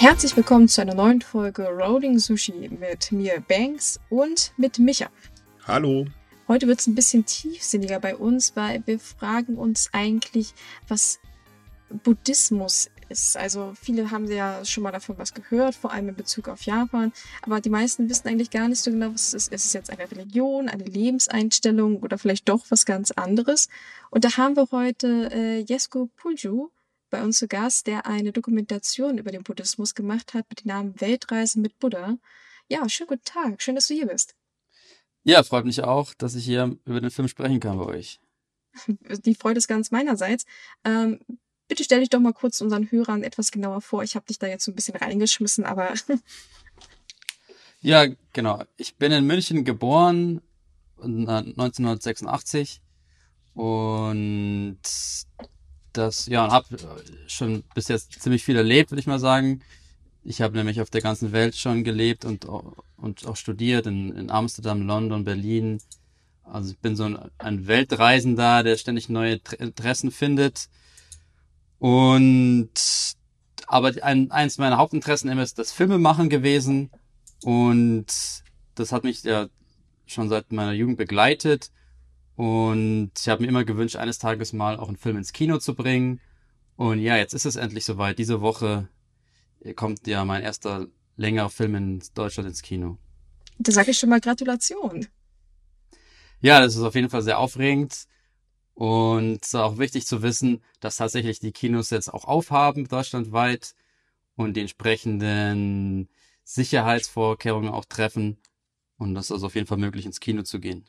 [0.00, 5.10] Herzlich willkommen zu einer neuen Folge Rolling Sushi mit mir Banks und mit Micha.
[5.66, 6.06] Hallo.
[6.48, 10.54] Heute wird es ein bisschen tiefsinniger bei uns, weil wir fragen uns eigentlich,
[10.88, 11.20] was
[11.90, 13.36] Buddhismus ist.
[13.36, 17.12] Also viele haben ja schon mal davon was gehört, vor allem in Bezug auf Japan.
[17.42, 19.52] Aber die meisten wissen eigentlich gar nicht so genau, was es ist.
[19.52, 23.68] Ist es jetzt eine Religion, eine Lebenseinstellung oder vielleicht doch was ganz anderes?
[24.08, 26.70] Und da haben wir heute äh, Jesko Pulju
[27.10, 31.00] bei uns zu Gast, der eine Dokumentation über den Buddhismus gemacht hat mit dem Namen
[31.00, 32.16] Weltreise mit Buddha.
[32.68, 33.60] Ja, schönen guten Tag.
[33.60, 34.34] Schön, dass du hier bist.
[35.24, 38.20] Ja, freut mich auch, dass ich hier über den Film sprechen kann bei euch.
[39.24, 40.46] Die Freude ist ganz meinerseits.
[40.84, 41.20] Ähm,
[41.68, 44.02] bitte stell dich doch mal kurz unseren Hörern etwas genauer vor.
[44.02, 45.92] Ich habe dich da jetzt so ein bisschen reingeschmissen, aber.
[47.80, 48.64] ja, genau.
[48.76, 50.40] Ich bin in München geboren,
[50.98, 52.80] 1986.
[53.54, 54.78] Und
[55.92, 56.66] das, ja, und habe
[57.26, 59.62] schon bis jetzt ziemlich viel erlebt, würde ich mal sagen.
[60.22, 64.30] Ich habe nämlich auf der ganzen Welt schon gelebt und, und auch studiert in, in
[64.30, 65.80] Amsterdam, London, Berlin.
[66.44, 70.68] Also ich bin so ein, ein Weltreisender, der ständig neue Interessen findet.
[71.78, 72.70] Und
[73.66, 76.90] aber ein, eins meiner Hauptinteressen immer ist das Filmemachen gewesen.
[77.44, 78.06] Und
[78.74, 79.48] das hat mich ja
[80.06, 81.70] schon seit meiner Jugend begleitet.
[82.40, 85.74] Und ich habe mir immer gewünscht, eines Tages mal auch einen Film ins Kino zu
[85.74, 86.22] bringen.
[86.74, 88.18] Und ja, jetzt ist es endlich soweit.
[88.18, 88.88] Diese Woche
[89.76, 90.86] kommt ja mein erster
[91.18, 92.96] längerer Film in Deutschland ins Kino.
[93.58, 95.06] Da sage ich schon mal Gratulation.
[96.40, 98.06] Ja, das ist auf jeden Fall sehr aufregend.
[98.72, 103.74] Und es ist auch wichtig zu wissen, dass tatsächlich die Kinos jetzt auch aufhaben, deutschlandweit,
[104.36, 106.08] und die entsprechenden
[106.44, 108.38] Sicherheitsvorkehrungen auch treffen.
[108.96, 110.86] Und das ist auf jeden Fall möglich, ins Kino zu gehen.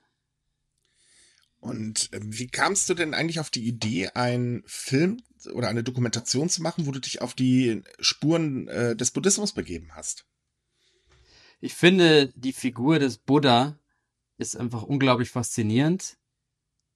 [1.61, 5.21] Und äh, wie kamst du denn eigentlich auf die Idee, einen Film
[5.53, 9.91] oder eine Dokumentation zu machen, wo du dich auf die Spuren äh, des Buddhismus begeben
[9.93, 10.25] hast?
[11.59, 13.77] Ich finde, die Figur des Buddha
[14.39, 16.17] ist einfach unglaublich faszinierend.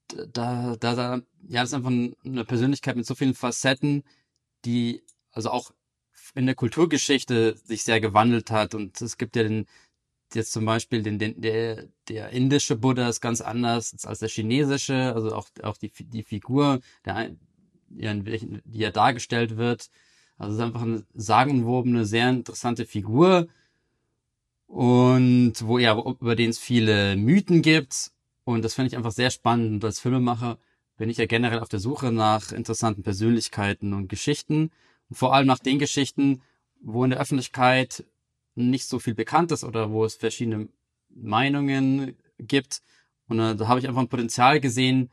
[0.08, 4.02] Da, da, da, ja, das ist einfach eine Persönlichkeit mit so vielen Facetten,
[4.64, 5.72] die also auch
[6.34, 8.74] in der Kulturgeschichte sich sehr gewandelt hat.
[8.74, 9.66] Und es gibt ja den,
[10.34, 15.14] jetzt zum Beispiel den, den, der, der indische Buddha ist ganz anders als der chinesische,
[15.14, 17.30] also auch, auch die, die Figur, der,
[17.88, 19.90] die ja dargestellt wird.
[20.38, 23.48] Also es ist einfach eine sagenwobene, sehr interessante Figur.
[24.66, 28.10] Und wo ja, über den es viele Mythen gibt.
[28.44, 29.74] Und das finde ich einfach sehr spannend.
[29.74, 30.58] Und als Filmemacher
[30.96, 34.70] bin ich ja generell auf der Suche nach interessanten Persönlichkeiten und Geschichten.
[35.08, 36.42] Und vor allem nach den Geschichten,
[36.80, 38.04] wo in der Öffentlichkeit
[38.56, 40.68] nicht so viel bekannt ist oder wo es verschiedene
[41.10, 42.82] Meinungen gibt.
[43.28, 45.10] Und äh, da habe ich einfach ein Potenzial gesehen,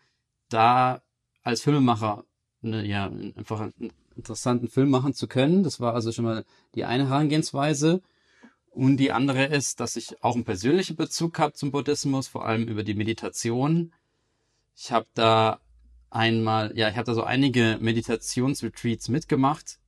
[0.49, 1.01] da
[1.43, 2.23] als Filmemacher
[2.61, 3.05] ne, ja,
[3.35, 5.63] einfach einen interessanten Film machen zu können.
[5.63, 6.45] Das war also schon mal
[6.75, 8.01] die eine Herangehensweise.
[8.69, 12.67] Und die andere ist, dass ich auch einen persönlichen Bezug habe zum Buddhismus, vor allem
[12.67, 13.93] über die Meditation.
[14.75, 15.59] Ich habe da
[16.09, 19.79] einmal, ja, ich habe da so einige Meditationsretreats mitgemacht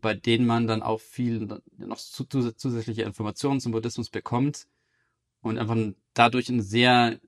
[0.00, 4.66] bei denen man dann auch viel noch zusätzliche Informationen zum Buddhismus bekommt
[5.42, 5.76] und einfach
[6.14, 7.20] dadurch einen sehr,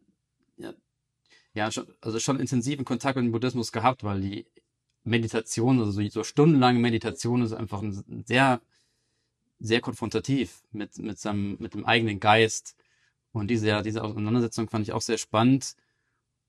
[0.57, 0.75] ja,
[1.55, 1.71] ja
[2.01, 4.47] also schon intensiven Kontakt mit dem Buddhismus gehabt, weil die
[5.05, 8.61] Meditation, also so, stundenlange Meditation ist einfach ein sehr,
[9.61, 12.77] sehr konfrontativ mit, mit seinem, mit dem eigenen Geist.
[13.33, 15.77] Und diese, diese Auseinandersetzung fand ich auch sehr spannend.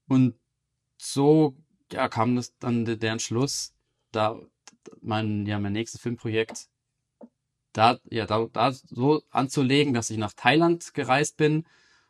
[0.07, 0.35] Und
[0.97, 1.55] so,
[1.91, 3.73] ja, kam das dann der Entschluss,
[4.11, 4.39] da
[5.01, 6.69] mein, ja, mein nächstes Filmprojekt
[7.73, 11.65] da, ja, da, da so anzulegen, dass ich nach Thailand gereist bin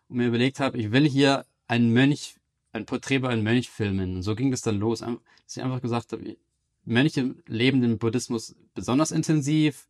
[0.08, 2.36] und mir überlegt habe, ich will hier einen Mönch,
[2.72, 4.18] ein Porträt über einen Mönch filmen.
[4.18, 6.38] Und so ging das dann los, dass ich einfach gesagt habe,
[6.86, 9.88] Mönche leben den Buddhismus besonders intensiv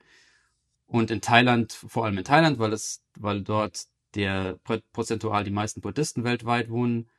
[0.87, 4.59] und in Thailand, vor allem in Thailand, weil es, weil dort der
[4.91, 7.09] prozentual die meisten Buddhisten weltweit wohnen.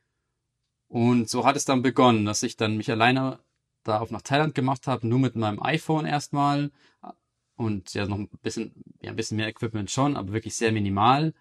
[0.88, 3.38] Und so hat es dann begonnen, dass ich dann mich alleine
[3.82, 6.70] da auf nach Thailand gemacht habe, nur mit meinem iPhone erstmal
[7.56, 8.72] und ja noch ein bisschen,
[9.02, 11.34] ja ein bisschen mehr Equipment schon, aber wirklich sehr minimal.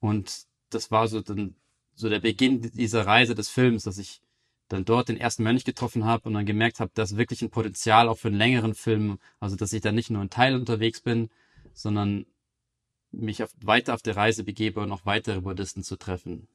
[0.00, 1.54] Und das war so dann
[1.94, 4.22] so der Beginn dieser Reise des Films, dass ich
[4.68, 8.08] dann dort den ersten Mönch getroffen habe und dann gemerkt habe, dass wirklich ein Potenzial
[8.08, 11.30] auch für einen längeren Film, also dass ich da nicht nur in Thailand unterwegs bin,
[11.74, 12.26] sondern
[13.10, 16.48] mich auf, weiter auf der Reise begebe und noch weitere Buddhisten zu treffen.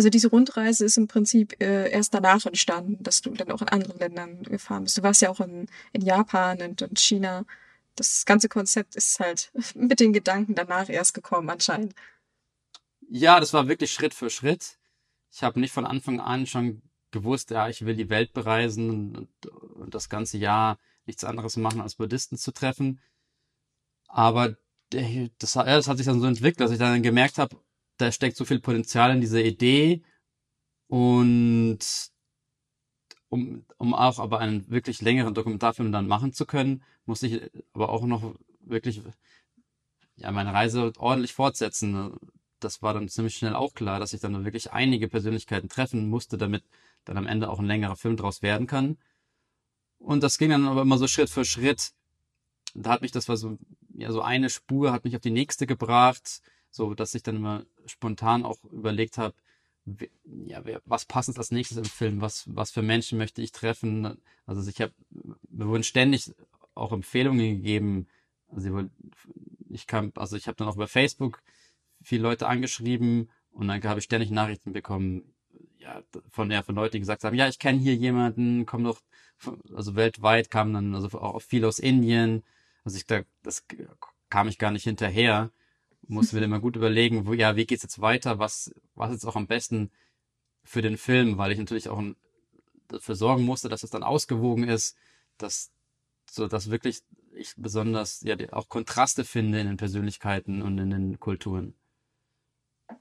[0.00, 3.68] Also diese Rundreise ist im Prinzip äh, erst danach entstanden, dass du dann auch in
[3.68, 4.96] anderen Ländern gefahren bist.
[4.96, 7.44] Du warst ja auch in, in Japan und, und China.
[7.96, 11.94] Das ganze Konzept ist halt mit den Gedanken danach erst gekommen anscheinend.
[13.10, 14.78] Ja, das war wirklich Schritt für Schritt.
[15.32, 16.80] Ich habe nicht von Anfang an schon
[17.10, 21.82] gewusst, ja, ich will die Welt bereisen und, und das ganze Jahr nichts anderes machen,
[21.82, 23.02] als Buddhisten zu treffen,
[24.08, 24.56] Aber
[24.88, 27.54] das, das hat sich dann so entwickelt, dass ich dann gemerkt habe,
[28.00, 30.02] da steckt so viel Potenzial in dieser Idee
[30.88, 31.78] und
[33.28, 37.90] um, um auch aber einen wirklich längeren Dokumentarfilm dann machen zu können, musste ich aber
[37.90, 39.02] auch noch wirklich
[40.16, 42.12] ja meine Reise ordentlich fortsetzen.
[42.58, 46.36] Das war dann ziemlich schnell auch klar, dass ich dann wirklich einige Persönlichkeiten treffen musste,
[46.38, 46.64] damit
[47.04, 48.98] dann am Ende auch ein längerer Film draus werden kann.
[49.98, 51.92] Und das ging dann aber immer so Schritt für Schritt.
[52.74, 53.58] Da hat mich das war so
[53.94, 57.64] ja so eine Spur hat mich auf die nächste gebracht, so dass ich dann immer
[57.86, 59.34] spontan auch überlegt habe,
[60.46, 62.20] ja, was passt als nächstes im Film?
[62.20, 64.18] Was, was für Menschen möchte ich treffen?
[64.46, 64.92] Also ich habe,
[65.48, 66.32] mir wurden ständig
[66.74, 68.06] auch Empfehlungen gegeben.
[68.48, 68.88] Also
[69.68, 71.42] ich kam, also ich habe dann auch über Facebook
[72.02, 75.34] viele Leute angeschrieben und dann habe ich ständig Nachrichten bekommen,
[75.78, 79.00] ja, von ja, von Leuten, die gesagt haben, ja, ich kenne hier jemanden, komm doch,
[79.74, 82.42] also weltweit kamen dann, also auch viele aus Indien.
[82.84, 83.64] Also ich da, das
[84.28, 85.50] kam ich gar nicht hinterher
[86.06, 89.36] mussten wir immer gut überlegen, wo, ja, wie geht's jetzt weiter, was, was ist auch
[89.36, 89.90] am besten
[90.64, 92.02] für den Film, weil ich natürlich auch
[92.88, 94.96] dafür sorgen musste, dass es dann ausgewogen ist,
[95.38, 95.70] dass,
[96.28, 97.00] so, dass wirklich
[97.34, 101.74] ich besonders, ja, auch Kontraste finde in den Persönlichkeiten und in den Kulturen.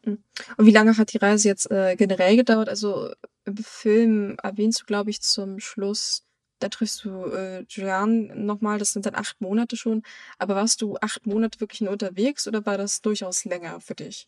[0.04, 2.70] Und wie lange hat die Reise jetzt äh, generell gedauert?
[2.70, 3.12] Also
[3.46, 6.24] im Film erwähnst du, glaube ich, zum Schluss
[6.60, 10.04] da triffst du äh, Julian nochmal, das sind dann acht Monate schon.
[10.38, 14.28] Aber warst du acht Monate wirklich nur unterwegs oder war das durchaus länger für dich?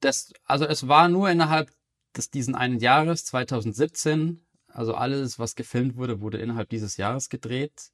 [0.00, 1.70] Das, also es war nur innerhalb
[2.16, 4.42] des diesen einen Jahres, 2017.
[4.68, 7.92] Also alles, was gefilmt wurde, wurde innerhalb dieses Jahres gedreht.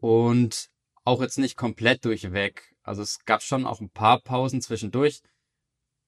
[0.00, 0.70] Und
[1.04, 2.74] auch jetzt nicht komplett durchweg.
[2.82, 5.22] Also es gab schon auch ein paar Pausen zwischendurch,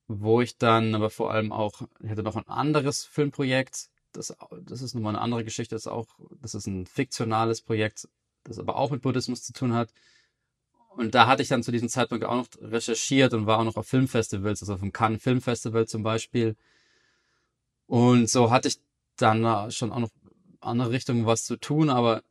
[0.08, 4.82] wo ich dann aber vor allem auch, ich hatte noch ein anderes Filmprojekt, das, das
[4.82, 5.74] ist nochmal eine andere Geschichte.
[5.74, 6.06] Das ist auch,
[6.40, 8.08] das ist ein fiktionales Projekt,
[8.44, 9.90] das aber auch mit Buddhismus zu tun hat.
[10.96, 13.76] Und da hatte ich dann zu diesem Zeitpunkt auch noch recherchiert und war auch noch
[13.76, 16.56] auf Filmfestivals, also auf dem Cannes Filmfestival zum Beispiel.
[17.86, 18.80] Und so hatte ich
[19.16, 20.10] dann schon auch noch
[20.60, 22.22] andere Richtungen was zu tun, aber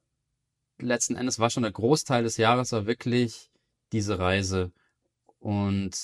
[0.79, 3.51] letzten Endes war schon der Großteil des Jahres war wirklich
[3.91, 4.71] diese Reise.
[5.39, 5.95] Und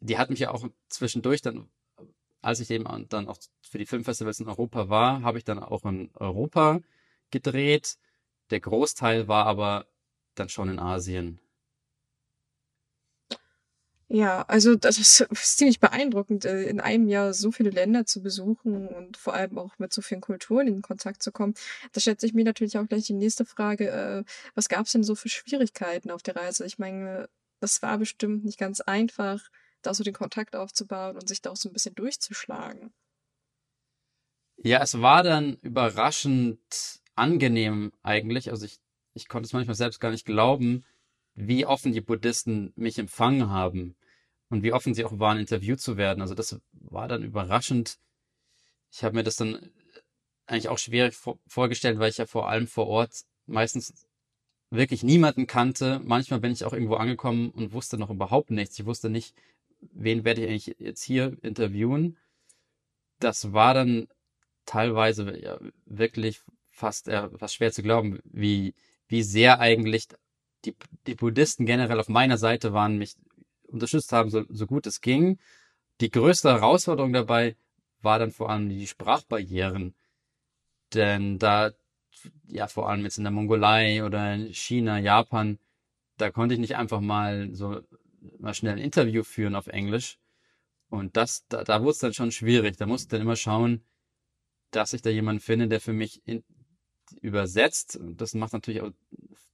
[0.00, 1.68] die hat mich ja auch zwischendurch dann
[2.42, 5.84] als ich eben dann auch für die Filmfestivals in Europa war, habe ich dann auch
[5.84, 6.80] in Europa
[7.30, 7.98] gedreht.
[8.50, 9.86] Der Großteil war aber
[10.34, 11.40] dann schon in Asien.
[14.08, 18.86] Ja, also das ist ziemlich beeindruckend, äh, in einem Jahr so viele Länder zu besuchen
[18.86, 21.54] und vor allem auch mit so vielen Kulturen in Kontakt zu kommen.
[21.92, 24.24] Da stellt sich mir natürlich auch gleich die nächste Frage, äh,
[24.54, 26.64] was gab es denn so für Schwierigkeiten auf der Reise?
[26.66, 27.28] Ich meine,
[27.58, 29.50] das war bestimmt nicht ganz einfach
[29.86, 32.92] da so den Kontakt aufzubauen und sich da auch so ein bisschen durchzuschlagen.
[34.58, 38.50] Ja, es war dann überraschend angenehm eigentlich.
[38.50, 38.78] Also ich,
[39.14, 40.84] ich konnte es manchmal selbst gar nicht glauben,
[41.34, 43.96] wie offen die Buddhisten mich empfangen haben
[44.48, 46.22] und wie offen sie auch waren, interviewt zu werden.
[46.22, 47.98] Also das war dann überraschend.
[48.90, 49.70] Ich habe mir das dann
[50.46, 51.16] eigentlich auch schwierig
[51.46, 54.06] vorgestellt, weil ich ja vor allem vor Ort meistens
[54.70, 56.00] wirklich niemanden kannte.
[56.04, 58.78] Manchmal bin ich auch irgendwo angekommen und wusste noch überhaupt nichts.
[58.78, 59.34] Ich wusste nicht,
[59.92, 62.18] wen werde ich eigentlich jetzt hier interviewen?
[63.20, 64.08] Das war dann
[64.66, 68.74] teilweise ja, wirklich fast, äh, fast schwer zu glauben, wie,
[69.08, 70.08] wie sehr eigentlich
[70.64, 70.76] die,
[71.06, 73.16] die Buddhisten generell auf meiner Seite waren, mich
[73.68, 75.38] unterstützt haben, so, so gut es ging.
[76.00, 77.56] Die größte Herausforderung dabei
[78.02, 79.94] war dann vor allem die Sprachbarrieren.
[80.94, 81.72] Denn da,
[82.46, 85.58] ja, vor allem jetzt in der Mongolei oder in China, Japan,
[86.16, 87.80] da konnte ich nicht einfach mal so
[88.38, 90.18] mal schnell ein Interview führen auf Englisch.
[90.88, 92.76] Und das, da, da wurde es dann schon schwierig.
[92.76, 93.82] Da musste ich dann immer schauen,
[94.70, 96.44] dass ich da jemanden finde, der für mich in,
[97.20, 97.96] übersetzt.
[97.96, 98.92] Und das macht natürlich auch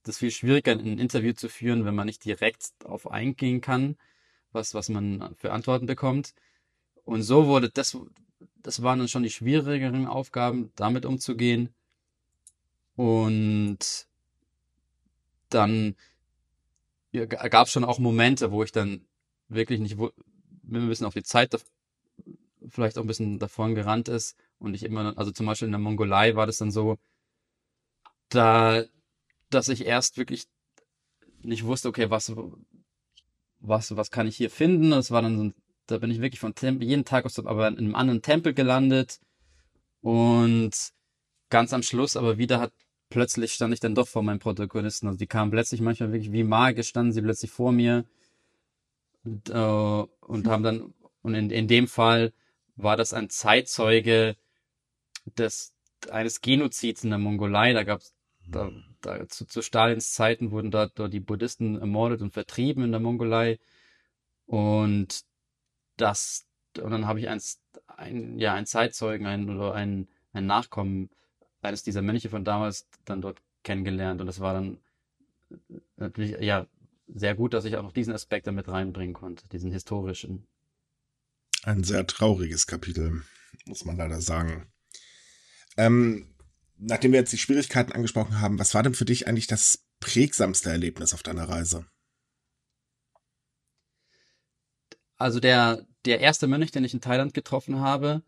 [0.03, 3.97] das viel schwieriger, ein Interview zu führen, wenn man nicht direkt darauf eingehen kann,
[4.51, 6.33] was, was man für Antworten bekommt.
[7.05, 7.97] Und so wurde das,
[8.55, 11.73] das waren dann schon die schwierigeren Aufgaben, damit umzugehen.
[12.95, 14.07] Und
[15.49, 15.95] dann
[17.13, 19.05] gab schon auch Momente, wo ich dann
[19.47, 20.11] wirklich nicht, wo,
[20.63, 21.59] mir ein bisschen auf die Zeit da,
[22.69, 25.79] vielleicht auch ein bisschen davon gerannt ist und ich immer, also zum Beispiel in der
[25.79, 26.97] Mongolei war das dann so,
[28.29, 28.83] da,
[29.49, 30.47] dass ich erst wirklich
[31.41, 32.33] nicht wusste, okay, was,
[33.59, 34.91] was, was kann ich hier finden?
[34.91, 35.53] Das war dann so ein,
[35.87, 39.19] da bin ich wirklich von Tempel, jeden Tag aus, aber in einem anderen Tempel gelandet
[40.01, 40.71] und
[41.49, 42.73] ganz am Schluss aber wieder hat
[43.13, 45.05] plötzlich stand ich dann doch vor meinem Protagonisten.
[45.05, 48.05] Also die kamen plötzlich manchmal wirklich wie magisch, standen sie plötzlich vor mir
[49.23, 52.33] und, äh, und haben dann, und in, in dem Fall
[52.75, 54.35] war das ein Zeitzeuge
[55.37, 55.75] des,
[56.09, 57.73] eines Genozids in der Mongolei.
[57.73, 58.15] Da gab es
[58.47, 62.91] da, da zu, zu Stalins Zeiten wurden dort, dort die Buddhisten ermordet und vertrieben in
[62.91, 63.59] der Mongolei.
[64.47, 65.23] Und
[65.97, 66.47] das,
[66.81, 71.11] und dann habe ich eins, ein, ja, einen Zeitzeugen, einen oder einen, einen Nachkommen
[71.63, 74.21] eines dieser Mönche von damals dann dort kennengelernt.
[74.21, 74.77] Und das war dann
[75.97, 76.67] natürlich, ja,
[77.07, 80.47] sehr gut, dass ich auch noch diesen Aspekt damit reinbringen konnte, diesen historischen.
[81.63, 83.23] Ein sehr trauriges Kapitel,
[83.65, 84.67] muss man leider sagen.
[85.77, 86.27] Ähm,
[86.77, 90.69] nachdem wir jetzt die Schwierigkeiten angesprochen haben, was war denn für dich eigentlich das prägsamste
[90.69, 91.85] Erlebnis auf deiner Reise?
[95.17, 98.23] Also der, der erste Mönch, den ich in Thailand getroffen habe,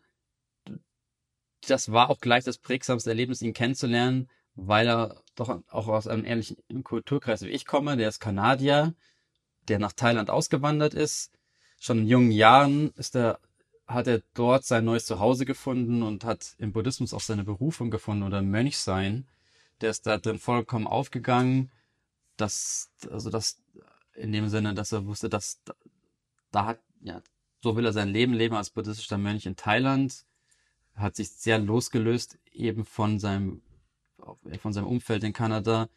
[1.66, 6.24] das war auch gleich das prägsamste Erlebnis, ihn kennenzulernen, weil er doch auch aus einem
[6.24, 7.96] ähnlichen Kulturkreis wie ich komme.
[7.96, 8.94] Der ist Kanadier,
[9.68, 11.32] der nach Thailand ausgewandert ist.
[11.78, 13.38] Schon in jungen Jahren ist er,
[13.86, 18.22] hat er dort sein neues Zuhause gefunden und hat im Buddhismus auch seine Berufung gefunden
[18.22, 19.26] oder Mönch sein.
[19.82, 21.70] Der ist da drin vollkommen aufgegangen.
[22.38, 23.60] Das, also das,
[24.14, 25.60] in dem Sinne, dass er wusste, dass
[26.50, 27.20] da hat, ja,
[27.62, 30.24] so will er sein Leben leben als buddhistischer Mönch in Thailand.
[30.96, 33.62] Hat sich sehr losgelöst eben von seinem
[34.58, 35.88] von seinem Umfeld in Kanada.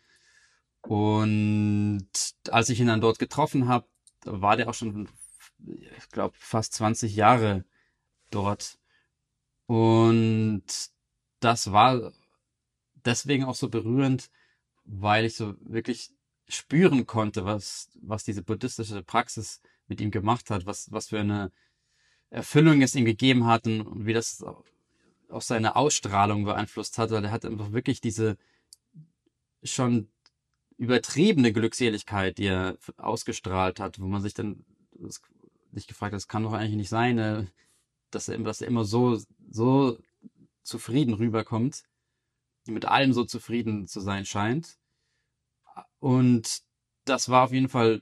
[0.82, 2.08] Und
[2.50, 3.88] als ich ihn dann dort getroffen habe,
[4.24, 5.10] war der auch schon,
[5.66, 7.66] ich glaube, fast 20 Jahre
[8.30, 8.78] dort.
[9.66, 10.64] Und
[11.40, 12.12] das war
[13.06, 14.30] deswegen auch so berührend,
[14.84, 16.12] weil ich so wirklich
[16.48, 21.52] spüren konnte, was, was diese buddhistische Praxis mit ihm gemacht hat, was, was für eine
[22.32, 24.44] Erfüllung es ihm gegeben hat und wie das
[25.30, 28.38] auch seine Ausstrahlung beeinflusst hat, weil er hat einfach wirklich diese
[29.64, 30.10] schon
[30.78, 34.66] übertriebene Glückseligkeit, die er ausgestrahlt hat, wo man sich dann
[35.72, 37.46] sich gefragt hat, das kann doch eigentlich nicht sein, äh,
[38.12, 39.20] dass er, dass er immer so,
[39.50, 39.98] so
[40.64, 41.84] zufrieden rüberkommt,
[42.66, 44.78] mit allem so zufrieden zu sein scheint.
[46.00, 46.62] Und
[47.06, 48.02] das war auf jeden Fall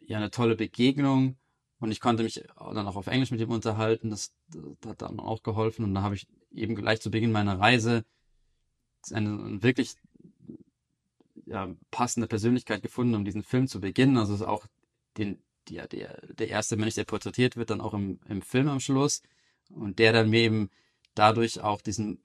[0.00, 1.36] ja eine tolle Begegnung.
[1.78, 4.10] Und ich konnte mich dann auch auf Englisch mit ihm unterhalten.
[4.10, 5.84] Das, das hat dann auch geholfen.
[5.84, 6.26] Und da habe ich
[6.56, 8.04] eben gleich zu Beginn meiner Reise
[9.12, 9.94] eine wirklich
[11.44, 14.16] ja, passende Persönlichkeit gefunden, um diesen Film zu beginnen.
[14.16, 14.66] Also es ist auch
[15.16, 18.80] den, ja, der, der erste Mensch, der porträtiert wird, dann auch im, im Film am
[18.80, 19.22] Schluss.
[19.70, 20.70] Und der dann mir eben
[21.14, 22.20] dadurch auch diesen,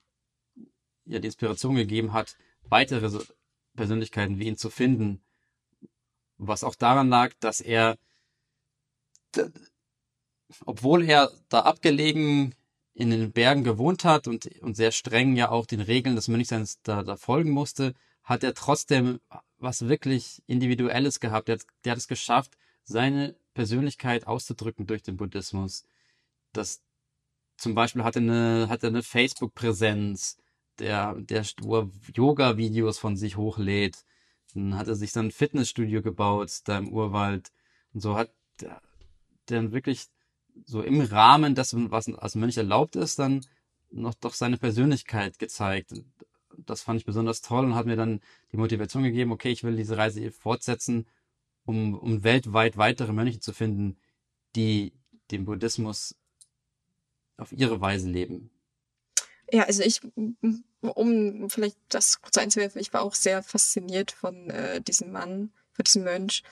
[1.04, 3.10] ja, die Inspiration gegeben hat, weitere
[3.76, 5.22] Persönlichkeiten wie ihn zu finden.
[6.38, 7.96] Was auch daran lag, dass er
[10.66, 12.54] obwohl er da abgelegen
[12.94, 16.80] in den Bergen gewohnt hat und, und sehr streng ja auch den Regeln des Mönchseins
[16.82, 19.20] da, da folgen musste, hat er trotzdem
[19.58, 21.48] was wirklich Individuelles gehabt.
[21.48, 25.84] Der, der hat es geschafft, seine Persönlichkeit auszudrücken durch den Buddhismus.
[26.52, 26.82] Das
[27.56, 30.38] zum Beispiel hat er eine, er eine Facebook-Präsenz,
[30.78, 31.44] der, der
[32.14, 34.04] Yoga-Videos von sich hochlädt.
[34.54, 37.52] Dann hat er sich dann ein Fitnessstudio gebaut, da im Urwald.
[37.94, 38.32] Und so hat,
[39.46, 40.08] dann wirklich
[40.64, 43.44] so im Rahmen dessen, was als Mönch erlaubt ist, dann
[43.90, 45.92] noch doch seine Persönlichkeit gezeigt.
[46.56, 48.20] Das fand ich besonders toll und hat mir dann
[48.52, 51.06] die Motivation gegeben, okay, ich will diese Reise fortsetzen,
[51.64, 53.96] um, um weltweit weitere Mönche zu finden,
[54.56, 54.92] die
[55.30, 56.14] den Buddhismus
[57.36, 58.50] auf ihre Weise leben.
[59.50, 60.00] Ja, also ich,
[60.80, 65.84] um vielleicht das kurz einzuwerfen, ich war auch sehr fasziniert von äh, diesem Mann, von
[65.84, 66.42] diesem Mönch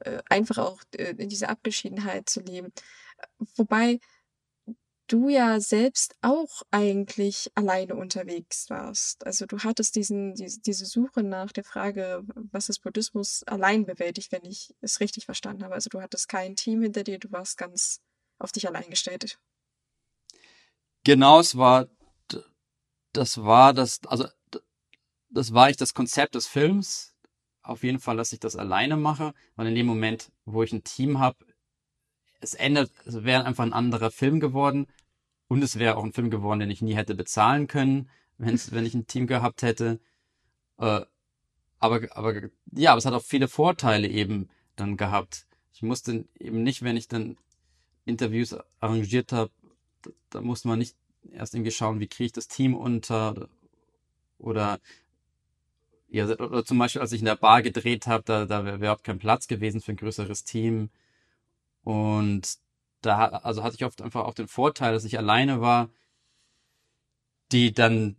[0.00, 2.72] äh, einfach auch äh, in dieser Abgeschiedenheit zu leben.
[3.56, 4.00] Wobei
[5.08, 9.26] du ja selbst auch eigentlich alleine unterwegs warst.
[9.26, 12.22] Also du hattest diesen, diese, diese Suche nach der Frage,
[12.52, 15.74] was ist Buddhismus, allein bewältigt, wenn ich es richtig verstanden habe.
[15.74, 18.00] Also du hattest kein Team hinter dir, du warst ganz
[18.38, 19.38] auf dich allein gestellt.
[21.04, 21.88] Genau, es war,
[23.12, 24.28] das war das, also
[25.30, 27.14] das war ich das Konzept des Films,
[27.62, 30.84] auf jeden Fall, dass ich das alleine mache, weil in dem Moment, wo ich ein
[30.84, 31.44] Team habe,
[32.40, 34.86] es ändert, es wäre einfach ein anderer Film geworden
[35.48, 38.86] und es wäre auch ein Film geworden, den ich nie hätte bezahlen können, wenn's, wenn
[38.86, 40.00] ich ein Team gehabt hätte.
[40.78, 41.02] Äh,
[41.78, 42.34] aber, aber
[42.72, 45.46] ja, aber es hat auch viele Vorteile eben dann gehabt.
[45.72, 47.36] Ich musste eben nicht, wenn ich dann
[48.04, 49.50] Interviews arrangiert habe,
[50.02, 50.96] da, da musste man nicht
[51.32, 53.48] erst irgendwie schauen, wie kriege ich das Team unter
[54.38, 54.80] oder
[56.10, 59.04] ja, oder zum Beispiel, als ich in der Bar gedreht habe, da, da wäre überhaupt
[59.04, 60.90] kein Platz gewesen für ein größeres Team.
[61.82, 62.58] Und
[63.00, 65.88] da also hatte ich oft einfach auch den Vorteil, dass ich alleine war,
[67.52, 68.16] die dann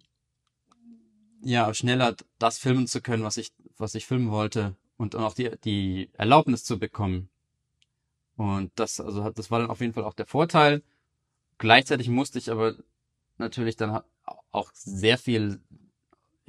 [1.41, 5.51] ja schneller das filmen zu können, was ich was ich filmen wollte und auch die
[5.63, 7.29] die Erlaubnis zu bekommen.
[8.35, 10.81] Und das also das war dann auf jeden Fall auch der Vorteil.
[11.57, 12.75] Gleichzeitig musste ich aber
[13.37, 14.01] natürlich dann
[14.51, 15.61] auch sehr viel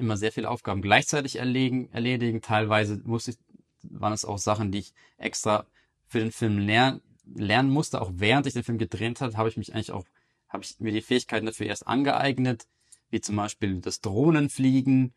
[0.01, 1.91] immer sehr viele Aufgaben gleichzeitig erledigen.
[1.93, 2.41] erledigen.
[2.41, 3.39] Teilweise musste ich,
[3.83, 5.67] waren es auch Sachen, die ich extra
[6.11, 8.03] für den Film lernen, lernen musste.
[8.03, 10.05] Auch während ich den Film gedreht habe, habe ich mich eigentlich auch,
[10.49, 12.67] habe ich mir die Fähigkeiten dafür erst angeeignet,
[13.11, 15.15] wie zum Beispiel das Drohnenfliegen.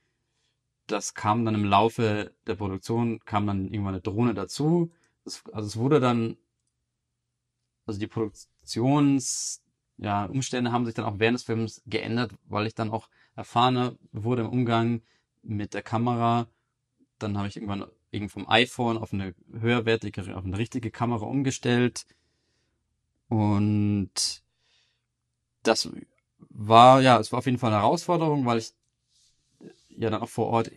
[0.85, 4.91] Das kam dann im Laufe der Produktion, kam dann irgendwann eine Drohne dazu.
[5.25, 6.37] Das, also es wurde dann,
[7.87, 9.63] also die Produktions,
[9.97, 13.95] ja, Umstände haben sich dann auch während des Films geändert, weil ich dann auch erfahrener
[14.11, 15.01] wurde im Umgang
[15.41, 16.47] mit der Kamera.
[17.17, 22.05] Dann habe ich irgendwann irgendwie vom iPhone auf eine höherwertige, auf eine richtige Kamera umgestellt.
[23.29, 24.43] Und
[25.63, 25.89] das
[26.49, 28.73] war, ja, es war auf jeden Fall eine Herausforderung, weil ich
[29.89, 30.71] ja dann auch vor Ort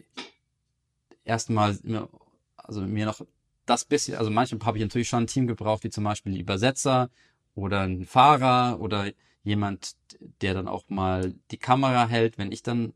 [1.25, 2.09] erstmal mir,
[2.57, 3.21] also mir noch
[3.67, 6.41] das bisschen, also manchmal habe ich natürlich schon ein Team gebraucht, wie zum Beispiel die
[6.41, 7.11] Übersetzer
[7.55, 9.11] oder ein Fahrer oder
[9.43, 9.97] jemand,
[10.41, 12.95] der dann auch mal die Kamera hält, wenn ich dann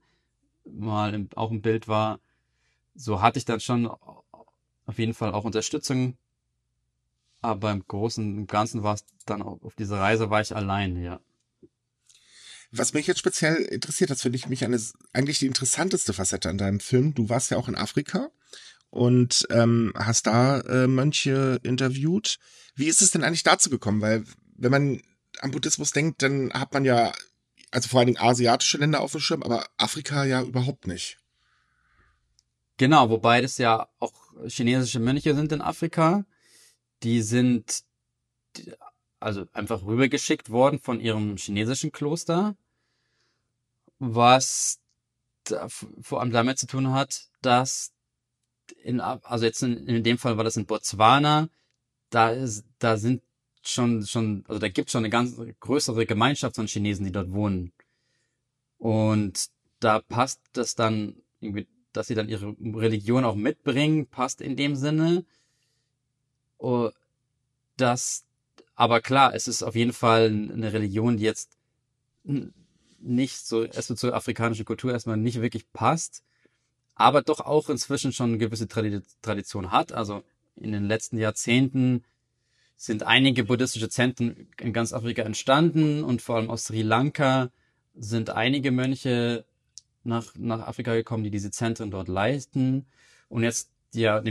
[0.64, 2.20] mal im, auch im Bild war.
[2.94, 3.90] So hatte ich dann schon
[4.90, 6.16] auf jeden Fall auch Unterstützung.
[7.40, 11.02] Aber im Großen und Ganzen war es dann auch, auf dieser Reise war ich allein,
[11.02, 11.20] ja.
[12.72, 14.80] Was mich jetzt speziell interessiert, das finde ich mich eine,
[15.12, 17.14] eigentlich die interessanteste Facette an deinem Film.
[17.14, 18.30] Du warst ja auch in Afrika
[18.90, 22.38] und ähm, hast da äh, Mönche interviewt.
[22.76, 24.00] Wie ist es denn eigentlich dazu gekommen?
[24.00, 24.24] Weil
[24.56, 25.02] wenn man
[25.40, 27.12] an Buddhismus denkt, dann hat man ja,
[27.70, 31.19] also vor allen Dingen asiatische Länder auf dem Schirm, aber Afrika ja überhaupt nicht.
[32.80, 34.14] Genau, wobei das ja auch
[34.46, 36.24] chinesische Mönche sind in Afrika.
[37.02, 37.84] Die sind
[39.18, 42.56] also einfach rübergeschickt worden von ihrem chinesischen Kloster,
[43.98, 44.80] was
[45.44, 47.92] da, vor allem damit zu tun hat, dass
[48.82, 51.50] in, also jetzt in, in dem Fall war das in Botswana,
[52.08, 53.22] da ist, da sind
[53.60, 57.74] schon, schon, also da gibt schon eine ganz größere Gemeinschaft von Chinesen, die dort wohnen.
[58.78, 64.56] Und da passt das dann irgendwie, dass sie dann ihre Religion auch mitbringen, passt in
[64.56, 65.24] dem Sinne.
[66.58, 66.90] Oh,
[67.76, 68.24] das,
[68.74, 71.56] aber klar, es ist auf jeden Fall eine Religion, die jetzt
[73.00, 76.22] nicht so, erstmal zur afrikanischen Kultur erstmal nicht wirklich passt,
[76.94, 79.92] aber doch auch inzwischen schon eine gewisse Tradition hat.
[79.92, 80.22] Also
[80.56, 82.04] in den letzten Jahrzehnten
[82.76, 87.50] sind einige buddhistische Zentren in ganz Afrika entstanden und vor allem aus Sri Lanka
[87.94, 89.44] sind einige Mönche
[90.04, 92.86] nach, nach Afrika gekommen, die diese Zentren dort leisten.
[93.28, 94.22] Und jetzt ja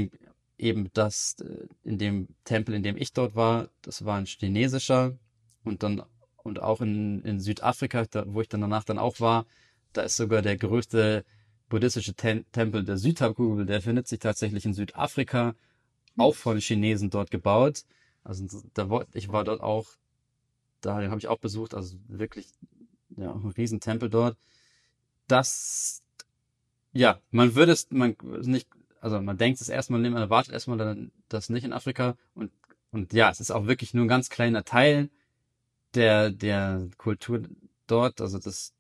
[0.58, 5.18] eben das, äh, in dem Tempel, in dem ich dort war, das war ein chinesischer
[5.64, 6.04] und dann
[6.44, 9.46] und auch in, in Südafrika, da, wo ich dann danach dann auch war,
[9.94, 11.26] da ist sogar der größte
[11.68, 15.56] buddhistische Ten Tempel der Südhalbkugel, der findet sich tatsächlich in Südafrika,
[16.18, 17.84] auch von Chinesen dort gebaut.
[18.24, 19.88] Also da ich war dort auch,
[20.82, 22.48] da habe ich auch besucht, also wirklich
[23.16, 24.38] ja, ein Riesentempel dort.
[25.30, 26.04] Das,
[26.94, 28.68] ja, man würde es, man nicht,
[29.00, 32.52] also man denkt es erstmal, man erwartet erstmal dann das nicht in Afrika und
[32.92, 35.10] und ja, es ist auch wirklich nur ein ganz kleiner Teil
[35.96, 37.44] der der Kultur
[37.88, 38.74] dort, also das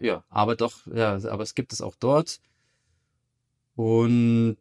[0.00, 2.40] ja, aber doch, ja, aber es gibt es auch dort.
[3.76, 4.56] Und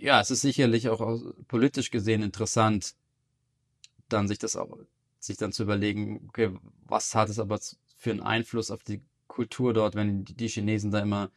[0.00, 2.94] ja, es ist sicherlich auch politisch gesehen interessant,
[4.08, 4.78] dann sich das auch,
[5.20, 6.50] sich dann zu überlegen, okay,
[6.84, 7.60] was hat es aber
[7.96, 11.30] für einen Einfluss auf die Kultur dort, wenn die Chinesen da immer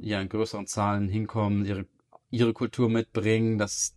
[0.00, 1.86] ja in größeren Zahlen hinkommen, ihre,
[2.30, 3.96] ihre Kultur mitbringen, dass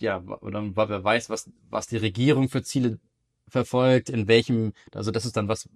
[0.00, 2.98] ja, oder wer weiß, was, was die Regierung für Ziele
[3.48, 5.68] verfolgt, in welchem, also das ist dann was,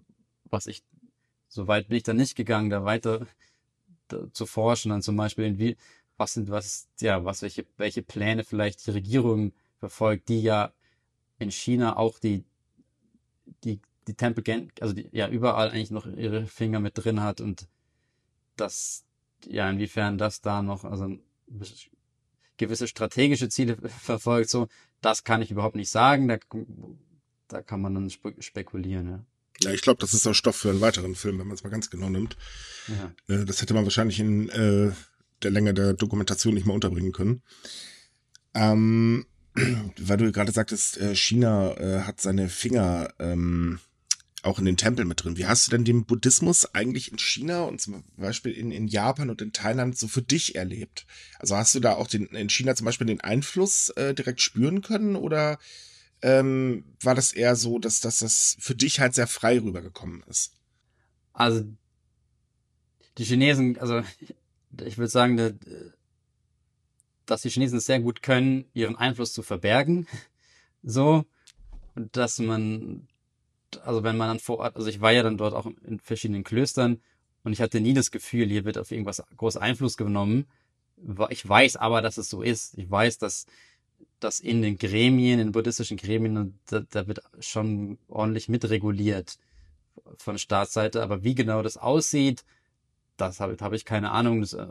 [0.44, 0.82] was ich,
[1.48, 3.26] so weit bin ich dann nicht gegangen, da weiter
[4.32, 5.76] zu forschen, dann zum Beispiel, in wie,
[6.16, 10.72] was sind, was, ja, was, welche, welche Pläne vielleicht die Regierung verfolgt, die ja
[11.38, 12.44] in China auch die,
[13.64, 17.68] die, die Tempel, also die, ja, überall eigentlich noch ihre Finger mit drin hat und
[18.56, 19.04] das,
[19.46, 21.16] ja, inwiefern das da noch, also
[22.56, 24.68] gewisse strategische Ziele verfolgt, so,
[25.00, 26.38] das kann ich überhaupt nicht sagen, da,
[27.48, 29.24] da kann man dann spekulieren, ja.
[29.60, 31.70] Ja, ich glaube, das ist auch Stoff für einen weiteren Film, wenn man es mal
[31.70, 32.36] ganz genau nimmt.
[32.86, 33.34] Ja.
[33.34, 34.92] Äh, das hätte man wahrscheinlich in äh,
[35.42, 37.42] der Länge der Dokumentation nicht mehr unterbringen können.
[38.54, 39.26] Ähm,
[39.98, 43.80] weil du gerade sagtest, äh, China äh, hat seine Finger ähm,
[44.42, 45.36] auch in den Tempel mit drin.
[45.36, 49.30] Wie hast du denn den Buddhismus eigentlich in China und zum Beispiel in, in Japan
[49.30, 51.06] und in Thailand so für dich erlebt?
[51.38, 54.82] Also hast du da auch den, in China zum Beispiel den Einfluss äh, direkt spüren
[54.82, 55.58] können oder
[56.22, 60.52] ähm, war das eher so, dass, dass das für dich halt sehr frei rübergekommen ist?
[61.32, 61.64] Also
[63.18, 64.02] die Chinesen, also
[64.84, 65.58] ich würde sagen,
[67.26, 70.06] dass die Chinesen es sehr gut können, ihren Einfluss zu verbergen.
[70.82, 71.24] So,
[72.12, 73.08] dass man,
[73.84, 76.44] also wenn man dann vor Ort, also ich war ja dann dort auch in verschiedenen
[76.44, 77.00] Klöstern
[77.44, 80.46] Und ich hatte nie das Gefühl, hier wird auf irgendwas groß Einfluss genommen.
[81.30, 82.76] Ich weiß aber, dass es so ist.
[82.78, 83.46] Ich weiß, dass,
[84.20, 89.38] dass in den Gremien, in buddhistischen Gremien, da, da wird schon ordentlich mitreguliert
[90.18, 91.02] von Staatsseite.
[91.02, 92.44] Aber wie genau das aussieht,
[93.16, 94.40] das habe hab ich keine Ahnung.
[94.42, 94.66] Das, äh,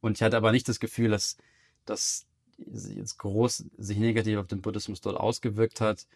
[0.00, 1.36] und ich hatte aber nicht das Gefühl, dass,
[1.86, 2.26] dass
[2.58, 6.06] jetzt groß sich negativ auf den Buddhismus dort ausgewirkt hat.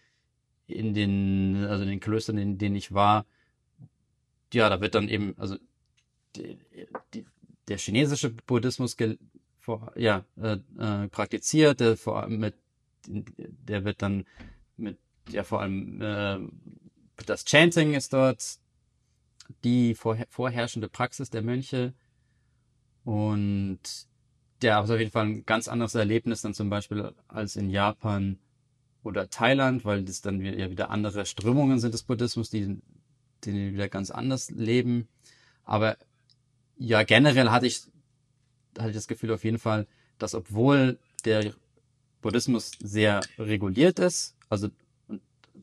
[0.67, 3.25] In den, also in den Klöstern, in denen ich war,
[4.53, 5.57] ja, da wird dann eben, also
[6.35, 6.57] die,
[7.13, 7.25] die,
[7.67, 8.95] der chinesische Buddhismus
[9.59, 12.55] vor, ja, äh, äh, praktiziert, der vor allem mit,
[13.07, 14.25] der wird dann
[14.77, 14.97] mit,
[15.29, 16.39] ja, vor allem äh,
[17.25, 18.59] das Chanting ist dort
[19.63, 21.93] die vorher, vorherrschende Praxis der Mönche.
[23.03, 23.79] Und
[24.61, 28.39] der ist auf jeden Fall ein ganz anderes Erlebnis dann zum Beispiel als in Japan
[29.07, 32.79] oder Thailand, weil das dann ja wieder andere Strömungen sind des Buddhismus, die,
[33.43, 35.07] die wieder ganz anders leben.
[35.63, 35.97] Aber
[36.77, 37.83] ja, generell hatte ich,
[38.77, 39.87] hatte ich das Gefühl auf jeden Fall,
[40.19, 41.53] dass obwohl der
[42.21, 44.69] Buddhismus sehr reguliert ist, also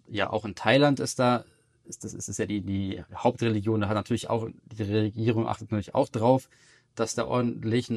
[0.09, 1.45] ja auch in Thailand ist da,
[1.85, 5.71] ist das ist es ja die, die Hauptreligion, da hat natürlich auch, die Regierung achtet
[5.71, 6.49] natürlich auch drauf,
[6.95, 7.93] dass da ordentlich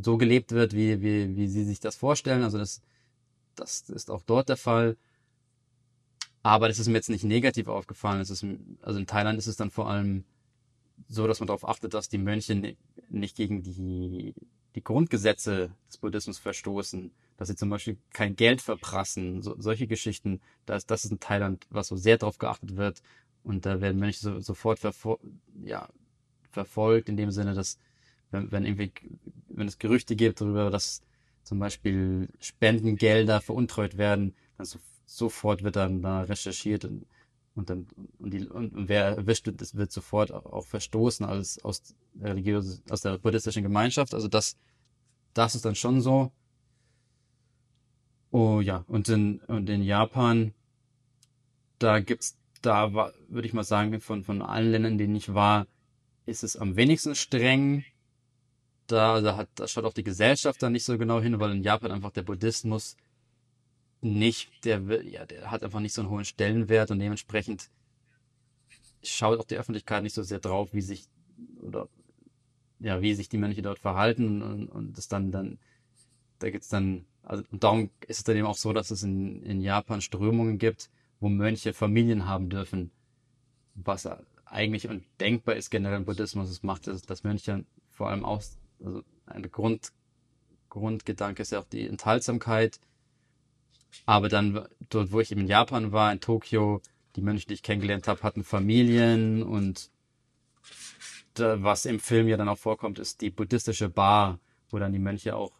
[0.00, 2.42] so gelebt wird, wie, wie, wie sie sich das vorstellen.
[2.42, 2.80] Also das,
[3.56, 4.96] das ist auch dort der Fall.
[6.42, 8.20] Aber das ist mir jetzt nicht negativ aufgefallen.
[8.20, 8.30] Ist,
[8.82, 10.24] also in Thailand ist es dann vor allem
[11.08, 12.76] so, dass man darauf achtet, dass die Mönche
[13.08, 14.34] nicht gegen die,
[14.74, 20.40] die Grundgesetze des Buddhismus verstoßen, dass sie zum Beispiel kein Geld verprassen, so, solche Geschichten.
[20.66, 23.02] Das, das ist in Thailand, was so sehr darauf geachtet wird.
[23.44, 25.18] Und da werden Mönche so, sofort verfol
[25.64, 25.88] ja,
[26.50, 27.78] verfolgt, in dem Sinne, dass
[28.30, 28.92] wenn, wenn irgendwie,
[29.48, 31.02] wenn es Gerüchte gibt darüber, dass
[31.42, 37.06] zum Beispiel Spendengelder veruntreut werden, dann so, sofort wird dann da recherchiert und
[37.54, 37.86] und dann,
[38.18, 42.82] und, die, und wer erwischt wird, das wird sofort auch verstoßen als aus der religiösen,
[42.88, 44.14] aus der buddhistischen Gemeinschaft.
[44.14, 44.56] Also das,
[45.34, 46.32] das ist dann schon so.
[48.30, 50.54] Oh ja, und in, und in Japan,
[51.78, 55.34] da gibt's, da war, würde ich mal sagen, von, von allen Ländern, in denen ich
[55.34, 55.66] war,
[56.24, 57.84] ist es am wenigsten streng.
[58.92, 61.62] Da, da hat, da schaut auch die Gesellschaft da nicht so genau hin, weil in
[61.62, 62.98] Japan einfach der Buddhismus
[64.02, 67.70] nicht, der ja, der hat einfach nicht so einen hohen Stellenwert und dementsprechend
[69.02, 71.06] schaut auch die Öffentlichkeit nicht so sehr drauf, wie sich
[71.62, 71.88] oder
[72.80, 75.58] ja, wie sich die Mönche dort verhalten und, und das dann dann
[76.40, 79.42] da gibt's dann also und darum ist es dann eben auch so, dass es in,
[79.42, 82.90] in Japan Strömungen gibt, wo Mönche Familien haben dürfen,
[83.74, 84.06] was
[84.44, 86.50] eigentlich undenkbar ist generell im Buddhismus.
[86.50, 89.92] Es macht das, das Mönche vor allem aus, also ein Grund,
[90.68, 92.80] Grundgedanke ist ja auch die Enthaltsamkeit,
[94.06, 96.80] aber dann dort, wo ich eben in Japan war, in Tokio,
[97.16, 99.90] die Mönche, die ich kennengelernt habe, hatten Familien und
[101.34, 104.38] da, was im Film ja dann auch vorkommt, ist die buddhistische Bar,
[104.70, 105.52] wo dann die Mönche auch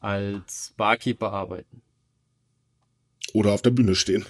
[0.00, 1.82] als Barkeeper arbeiten.
[3.32, 4.24] Oder auf der Bühne stehen.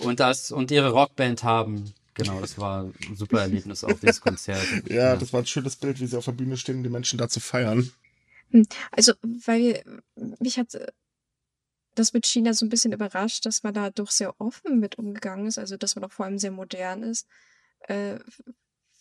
[0.00, 1.92] und das und ihre Rockband haben.
[2.14, 4.66] Genau, das war ein super Erlebnis auf dieses Konzert.
[4.88, 6.90] ja, ja, das war ein schönes Bild, wie sie auf der Bühne stehen und die
[6.90, 7.90] Menschen dazu feiern.
[8.50, 9.82] Hm, also, weil
[10.38, 10.76] mich hat
[11.94, 15.46] das mit China so ein bisschen überrascht, dass man da doch sehr offen mit umgegangen
[15.46, 17.26] ist, also dass man auch vor allem sehr modern ist.
[17.80, 18.18] Äh,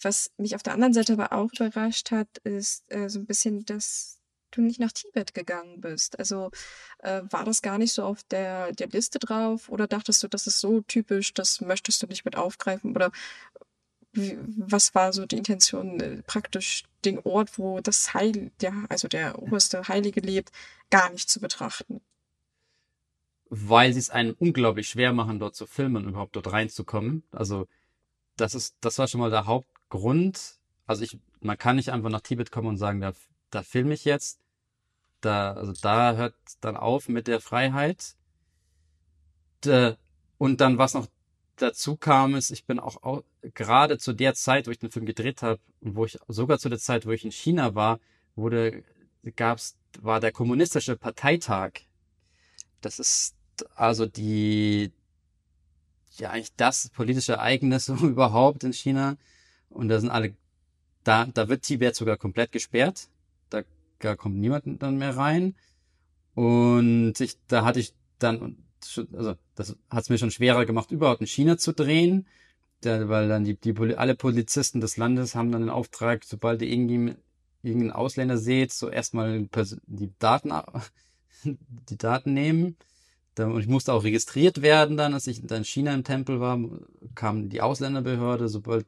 [0.02, 3.66] was mich auf der anderen Seite aber auch überrascht hat, ist äh, so ein bisschen,
[3.66, 4.21] dass
[4.52, 6.20] du nicht nach Tibet gegangen bist.
[6.20, 6.52] Also
[7.00, 10.48] äh, war das gar nicht so auf der, der Liste drauf oder dachtest du, das
[10.48, 13.12] ist so typisch, das möchtest du nicht mit aufgreifen oder
[14.14, 19.08] wie, was war so die Intention, äh, praktisch den Ort, wo das Heil, der, also
[19.08, 20.52] der oberste Heilige lebt,
[20.90, 22.02] gar nicht zu betrachten?
[23.54, 27.24] weil sie es einem unglaublich schwer machen, dort zu filmen, überhaupt dort reinzukommen.
[27.32, 27.68] Also
[28.38, 30.58] das ist, das war schon mal der Hauptgrund.
[30.88, 33.12] Also ich, man kann nicht einfach nach Tibet kommen und sagen, da,
[33.50, 34.40] da filme ich jetzt.
[35.22, 38.16] Da, also da hört dann auf mit der Freiheit.
[39.64, 41.08] Und dann, was noch
[41.56, 45.06] dazu kam, ist, ich bin auch, auch gerade zu der Zeit, wo ich den Film
[45.06, 48.00] gedreht habe, und wo ich sogar zu der Zeit, wo ich in China war,
[48.36, 48.84] wurde,
[49.36, 51.82] gab's, war der kommunistische Parteitag.
[52.82, 53.36] Das ist
[53.76, 54.92] also die,
[56.18, 59.18] ja, eigentlich das politische Ereignis überhaupt in China.
[59.70, 60.36] Und da sind alle,
[61.04, 63.08] da, da wird Tibet sogar komplett gesperrt.
[64.02, 65.56] Da, kommt niemand dann mehr rein.
[66.34, 68.58] Und ich, da hatte ich dann,
[69.14, 72.28] also das hat es mir schon schwerer gemacht, überhaupt in China zu drehen.
[72.82, 76.70] Da, weil dann die, die, alle Polizisten des Landes haben dann den Auftrag, sobald ihr
[76.70, 79.48] irgendeinen Ausländer seht, so erstmal
[79.86, 80.52] die Daten,
[81.44, 82.76] die Daten nehmen
[83.38, 86.60] und ich musste auch registriert werden dann, als ich dann in China im Tempel war,
[87.16, 88.86] kam die Ausländerbehörde, sobald,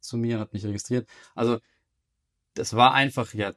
[0.00, 1.06] zu mir, hat mich registriert.
[1.34, 1.58] Also
[2.54, 3.52] das war einfach, ja,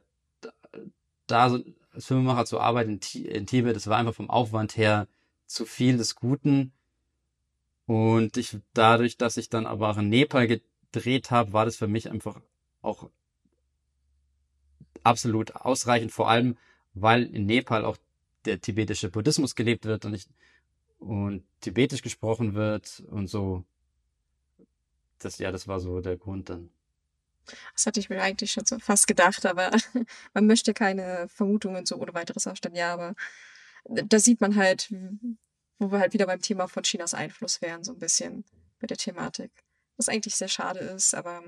[1.34, 5.08] da so als Filmemacher zu arbeiten in, in Tibet, das war einfach vom Aufwand her
[5.46, 6.72] zu viel des Guten.
[7.86, 11.88] Und ich, dadurch, dass ich dann aber auch in Nepal gedreht habe, war das für
[11.88, 12.40] mich einfach
[12.82, 13.10] auch
[15.04, 16.58] absolut ausreichend, vor allem,
[16.94, 17.98] weil in Nepal auch
[18.46, 20.28] der tibetische Buddhismus gelebt wird und ich,
[21.00, 23.64] und tibetisch gesprochen wird und so.
[25.20, 26.70] Das, ja, das war so der Grund dann.
[27.74, 29.72] Das hatte ich mir eigentlich schon so fast gedacht, aber
[30.34, 32.76] man möchte keine Vermutungen so ohne weiteres aufstellen.
[32.76, 33.16] Ja, aber
[33.86, 34.94] da sieht man halt,
[35.80, 38.46] wo wir halt wieder beim Thema von Chinas Einfluss wären, so ein bisschen
[38.80, 39.52] mit der Thematik.
[39.98, 41.44] Was eigentlich sehr schade ist, aber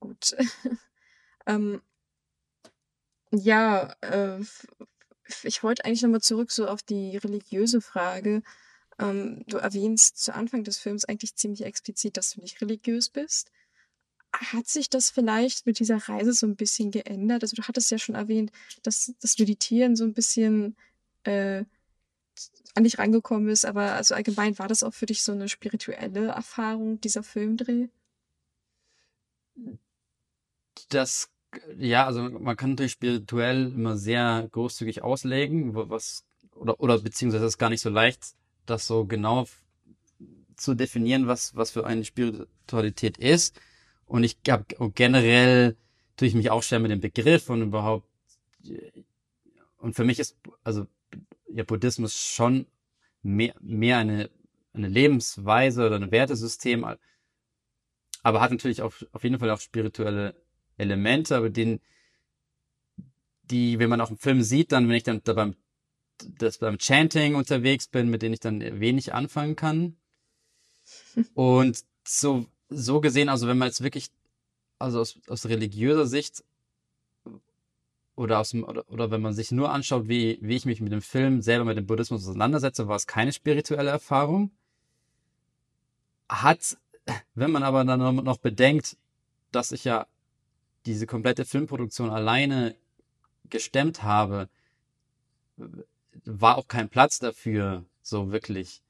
[0.00, 0.36] gut.
[1.46, 1.82] ähm,
[3.30, 4.40] ja, äh,
[5.42, 8.42] ich wollte eigentlich nochmal zurück so auf die religiöse Frage.
[8.98, 13.52] Ähm, du erwähnst zu Anfang des Films eigentlich ziemlich explizit, dass du nicht religiös bist.
[14.32, 17.42] Hat sich das vielleicht mit dieser Reise so ein bisschen geändert?
[17.42, 20.76] Also du hattest ja schon erwähnt, dass das Meditieren so ein bisschen
[21.24, 21.64] äh,
[22.74, 26.28] an dich rangekommen ist, aber also allgemein war das auch für dich so eine spirituelle
[26.28, 27.88] Erfahrung, dieser Filmdreh?
[30.90, 31.28] Das,
[31.76, 37.54] ja, also man kann natürlich spirituell immer sehr großzügig auslegen, was, oder, oder beziehungsweise es
[37.54, 38.34] ist gar nicht so leicht,
[38.66, 39.46] das so genau
[40.56, 43.60] zu definieren, was, was für eine Spiritualität ist.
[44.08, 45.76] Und ich habe generell
[46.16, 48.08] tue ich mich auch schwer mit dem Begriff und überhaupt
[49.78, 50.86] und für mich ist also
[51.48, 52.66] ja Buddhismus schon
[53.22, 54.30] mehr, mehr eine,
[54.72, 56.84] eine Lebensweise oder ein Wertesystem,
[58.22, 60.34] aber hat natürlich auch auf jeden Fall auch spirituelle
[60.76, 61.80] Elemente, aber den,
[63.42, 65.56] die, wenn man auch im Film sieht, dann, wenn ich dann da beim,
[66.38, 69.96] das beim Chanting unterwegs bin, mit denen ich dann wenig anfangen kann.
[71.34, 74.10] Und so so gesehen, also wenn man jetzt wirklich,
[74.78, 76.44] also aus, aus religiöser Sicht
[78.14, 81.02] oder aus oder, oder wenn man sich nur anschaut, wie, wie ich mich mit dem
[81.02, 84.50] Film selber mit dem Buddhismus auseinandersetze, war es keine spirituelle Erfahrung.
[86.28, 86.76] Hat,
[87.34, 88.96] wenn man aber dann noch bedenkt,
[89.52, 90.06] dass ich ja
[90.84, 92.74] diese komplette Filmproduktion alleine
[93.48, 94.48] gestemmt habe,
[96.24, 98.82] war auch kein Platz dafür, so wirklich.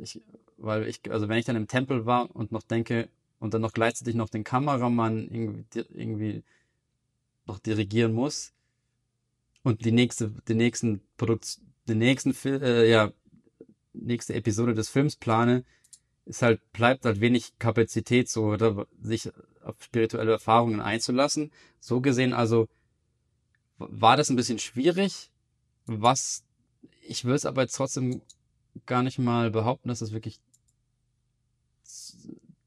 [0.00, 0.20] Ich,
[0.56, 3.72] weil ich, also wenn ich dann im Tempel war und noch denke, und dann noch
[3.72, 6.42] gleichzeitig noch den Kameramann irgendwie, irgendwie
[7.46, 8.52] noch dirigieren muss
[9.62, 13.12] und die nächste, die nächsten Produkt, den nächsten Film, äh, ja,
[13.92, 15.64] nächste Episode des Films plane,
[16.24, 19.30] ist halt, bleibt halt wenig Kapazität, so, oder, sich
[19.62, 21.50] auf spirituelle Erfahrungen einzulassen.
[21.80, 22.68] So gesehen, also,
[23.78, 25.30] war das ein bisschen schwierig,
[25.86, 26.44] was,
[27.02, 28.20] ich würde es aber jetzt trotzdem
[28.86, 30.40] gar nicht mal behaupten, dass es wirklich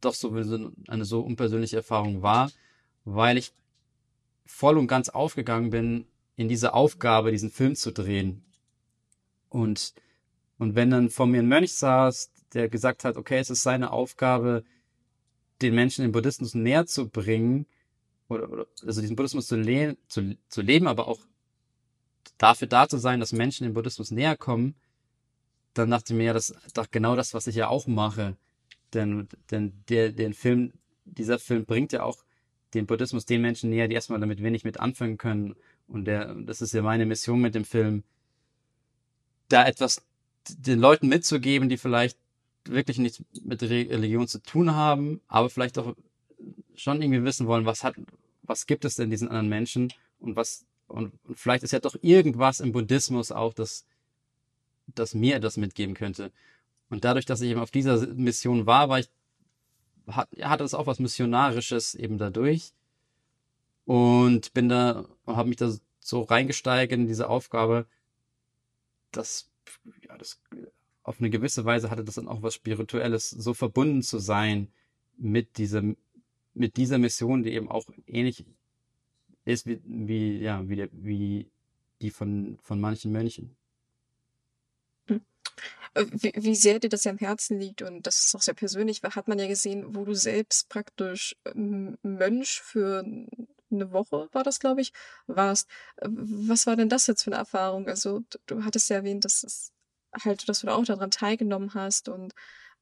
[0.01, 2.51] doch so eine so unpersönliche Erfahrung war,
[3.05, 3.53] weil ich
[4.45, 8.43] voll und ganz aufgegangen bin, in diese Aufgabe, diesen Film zu drehen.
[9.49, 9.93] Und,
[10.57, 13.91] und wenn dann vor mir ein Mönch saß, der gesagt hat, okay, es ist seine
[13.91, 14.63] Aufgabe,
[15.61, 17.65] den Menschen den Buddhismus näher zu bringen,
[18.27, 21.19] oder, oder also diesen Buddhismus zu, le zu, zu leben, aber auch
[22.37, 24.75] dafür da zu sein, dass Menschen den Buddhismus näher kommen,
[25.73, 28.35] dann dachte ich mir, ja, das ist genau das, was ich ja auch mache.
[28.93, 30.73] Denn, denn der, den Film,
[31.05, 32.23] dieser Film bringt ja auch
[32.73, 35.55] den Buddhismus den Menschen näher, die erstmal damit wenig mit anfangen können.
[35.87, 38.03] Und der, das ist ja meine Mission mit dem Film,
[39.49, 40.03] da etwas
[40.49, 42.17] den Leuten mitzugeben, die vielleicht
[42.65, 45.95] wirklich nichts mit Religion zu tun haben, aber vielleicht auch
[46.75, 47.95] schon irgendwie wissen wollen, was hat,
[48.43, 51.95] was gibt es denn diesen anderen Menschen und was, und, und vielleicht ist ja doch
[52.01, 53.85] irgendwas im Buddhismus auch, das,
[54.87, 56.31] das mir etwas mitgeben könnte.
[56.91, 59.09] Und dadurch, dass ich eben auf dieser Mission war, war ich,
[60.07, 62.73] hat, hatte es auch was Missionarisches eben dadurch.
[63.85, 67.87] Und bin da, habe mich da so reingesteigert in diese Aufgabe,
[69.11, 69.49] dass,
[70.03, 70.41] ja, das,
[71.03, 74.67] auf eine gewisse Weise hatte das dann auch was Spirituelles, so verbunden zu sein
[75.17, 75.95] mit diesem,
[76.53, 78.45] mit dieser Mission, die eben auch ähnlich
[79.45, 81.49] ist wie, wie, ja, wie, der, wie
[82.01, 83.55] die von, von manchen Mönchen.
[85.93, 88.53] Äh, wie, wie sehr dir das ja am Herzen liegt und das ist auch sehr
[88.53, 93.03] persönlich, hat man ja gesehen, wo du selbst praktisch ähm, Mönch für
[93.71, 94.93] eine Woche war das, glaube ich,
[95.27, 95.67] warst.
[95.97, 97.87] Äh, was war denn das jetzt für eine Erfahrung?
[97.87, 99.71] Also du hattest ja erwähnt, dass es
[100.23, 102.33] halt, dass du da auch daran teilgenommen hast und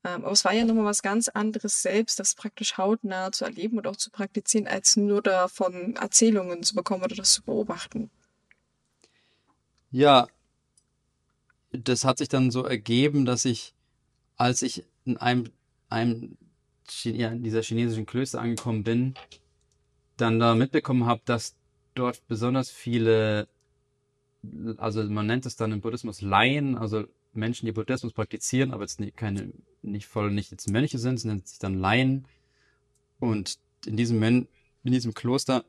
[0.05, 3.77] ähm, aber es war ja nochmal was ganz anderes selbst, das praktisch hautnah zu erleben
[3.77, 8.09] und auch zu praktizieren, als nur davon Erzählungen zu bekommen oder das zu beobachten.
[9.91, 10.27] Ja,
[11.71, 13.73] das hat sich dann so ergeben, dass ich,
[14.35, 15.49] als ich in einem,
[15.89, 16.37] einem
[17.03, 19.13] ja, in dieser chinesischen Klöster angekommen bin,
[20.17, 21.55] dann da mitbekommen habe, dass
[21.95, 23.47] dort besonders viele,
[24.77, 28.99] also man nennt es dann im Buddhismus Laien, also Menschen, die Buddhismus praktizieren, aber jetzt
[29.15, 32.25] keine, nicht voll, nicht jetzt Mönche sind, sondern sich dann Laien.
[33.19, 34.47] Und in diesem, in
[34.83, 35.63] diesem Kloster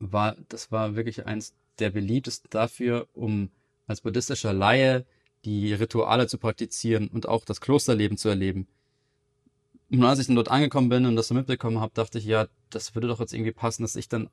[0.00, 3.50] war, das war wirklich eins der beliebtesten dafür, um
[3.92, 5.04] als buddhistischer Laie
[5.44, 8.66] die Rituale zu praktizieren und auch das Klosterleben zu erleben.
[9.90, 12.48] Und als ich dann dort angekommen bin und das so mitbekommen habe, dachte ich, ja,
[12.70, 14.30] das würde doch jetzt irgendwie passen, dass ich dann,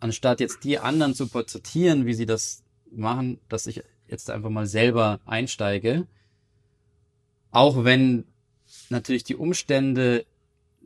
[0.00, 4.66] anstatt jetzt die anderen zu porträtieren, wie sie das machen, dass ich jetzt einfach mal
[4.66, 6.06] selber einsteige.
[7.50, 8.24] Auch wenn
[8.90, 10.26] natürlich die Umstände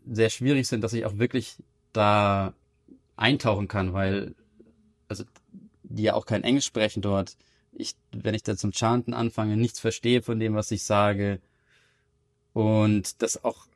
[0.08, 1.56] sehr schwierig sind, dass ich auch wirklich
[1.92, 2.54] da
[3.16, 4.34] eintauchen kann, weil,
[5.08, 5.24] also,
[5.82, 7.36] die ja auch kein Englisch sprechen dort.
[7.78, 11.40] Ich, wenn ich da zum Chanten anfange, nichts verstehe von dem, was ich sage.
[12.52, 13.66] Und das auch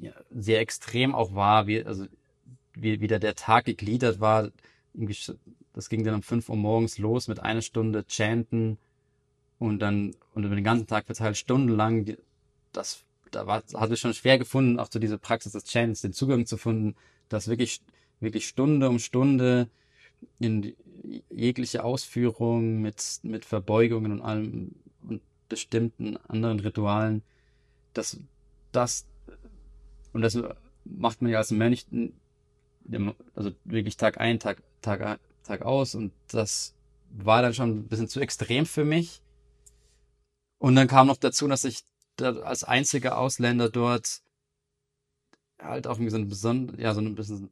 [0.00, 2.06] ja, sehr extrem auch war, wie, also,
[2.74, 4.50] wie, wie da der Tag gegliedert war.
[5.72, 8.78] Das ging dann um 5 Uhr morgens los mit einer Stunde Chanten
[9.58, 12.16] und dann, und über den ganzen Tag verteilt stundenlang.
[12.72, 16.12] Das, da war, hat es schon schwer gefunden, auch zu dieser Praxis des Chants den
[16.12, 16.94] Zugang zu finden,
[17.28, 17.82] das wirklich
[18.20, 19.68] wirklich Stunde um Stunde
[20.38, 20.74] in
[21.30, 27.22] jegliche Ausführung mit, mit Verbeugungen und allem und bestimmten anderen Ritualen.
[27.94, 28.18] Das,
[28.72, 29.06] das,
[30.12, 30.38] und das
[30.84, 31.86] macht man ja als Mönch,
[33.34, 36.74] also wirklich Tag ein, Tag, Tag, Tag aus und das
[37.10, 39.22] war dann schon ein bisschen zu extrem für mich.
[40.58, 41.84] Und dann kam noch dazu, dass ich
[42.16, 44.22] da als einziger Ausländer dort
[45.58, 47.50] halt auch irgendwie so ein besonders, ja, so ein bisschen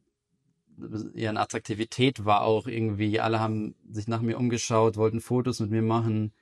[1.15, 3.19] eine Attraktivität war auch irgendwie.
[3.19, 6.33] Alle haben sich nach mir umgeschaut, wollten Fotos mit mir machen.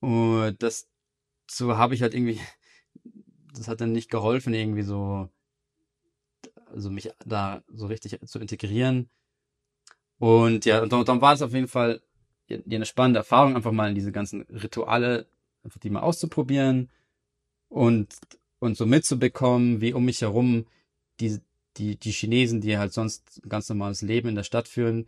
[0.00, 0.88] Und das,
[1.50, 2.40] so habe ich halt irgendwie,
[3.54, 5.28] das hat dann nicht geholfen, irgendwie so,
[6.66, 9.10] also mich da so richtig zu integrieren.
[10.18, 12.02] Und ja, und dann, war es auf jeden Fall
[12.48, 15.26] eine spannende Erfahrung, einfach mal in diese ganzen Rituale,
[15.62, 16.90] einfach die mal auszuprobieren
[17.68, 18.14] und,
[18.58, 20.66] und so mitzubekommen, wie um mich herum
[21.20, 21.42] diese,
[21.76, 25.06] die, die Chinesen, die halt sonst ein ganz normales Leben in der Stadt führen,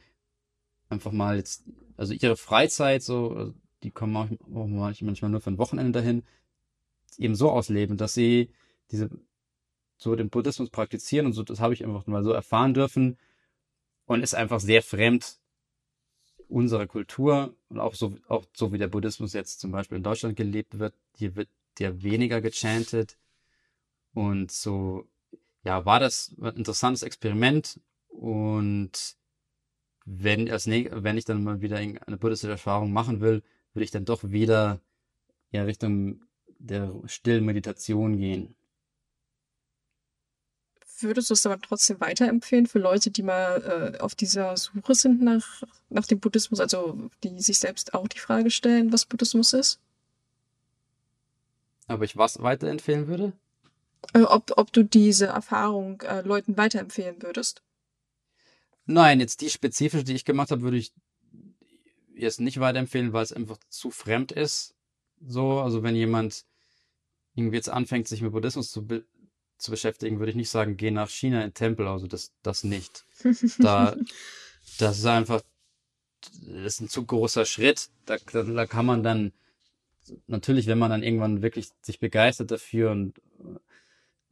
[0.88, 1.64] einfach mal jetzt,
[1.96, 4.28] also ihre Freizeit so, die kommen auch
[4.66, 6.22] manchmal nur für ein Wochenende dahin,
[7.18, 8.50] eben so ausleben, dass sie
[8.90, 9.10] diese,
[9.96, 13.18] so den Buddhismus praktizieren und so, das habe ich einfach mal so erfahren dürfen.
[14.06, 15.38] Und ist einfach sehr fremd
[16.48, 20.36] unserer Kultur und auch so, auch so wie der Buddhismus jetzt zum Beispiel in Deutschland
[20.36, 21.48] gelebt wird, hier wird
[21.78, 23.16] der weniger gechantet.
[24.12, 25.06] Und so
[25.64, 29.16] ja, war das ein interessantes Experiment und
[30.04, 34.04] wenn, als, wenn ich dann mal wieder eine buddhistische Erfahrung machen will, würde ich dann
[34.04, 34.80] doch wieder
[35.50, 36.22] ja, Richtung
[36.58, 38.54] der stillen Meditation gehen.
[41.00, 45.20] Würdest du es aber trotzdem weiterempfehlen für Leute, die mal äh, auf dieser Suche sind
[45.20, 49.80] nach, nach dem Buddhismus, also die sich selbst auch die Frage stellen, was Buddhismus ist?
[51.88, 53.32] Aber ich was weiterempfehlen würde?
[54.14, 57.62] Äh, ob, ob du diese Erfahrung äh, Leuten weiterempfehlen würdest.
[58.84, 60.92] Nein, jetzt die spezifische, die ich gemacht habe, würde ich
[62.14, 64.74] jetzt nicht weiterempfehlen, weil es einfach zu fremd ist.
[65.20, 66.44] So, also wenn jemand
[67.34, 69.04] irgendwie jetzt anfängt, sich mit Buddhismus zu, be
[69.56, 72.64] zu beschäftigen, würde ich nicht sagen, geh nach China in den Tempel, also das, das
[72.64, 73.04] nicht.
[73.58, 73.96] Da,
[74.78, 75.40] das ist einfach,
[76.40, 77.88] das ist ein zu großer Schritt.
[78.04, 79.32] Da, da, da kann man dann,
[80.26, 83.14] natürlich, wenn man dann irgendwann wirklich sich begeistert dafür und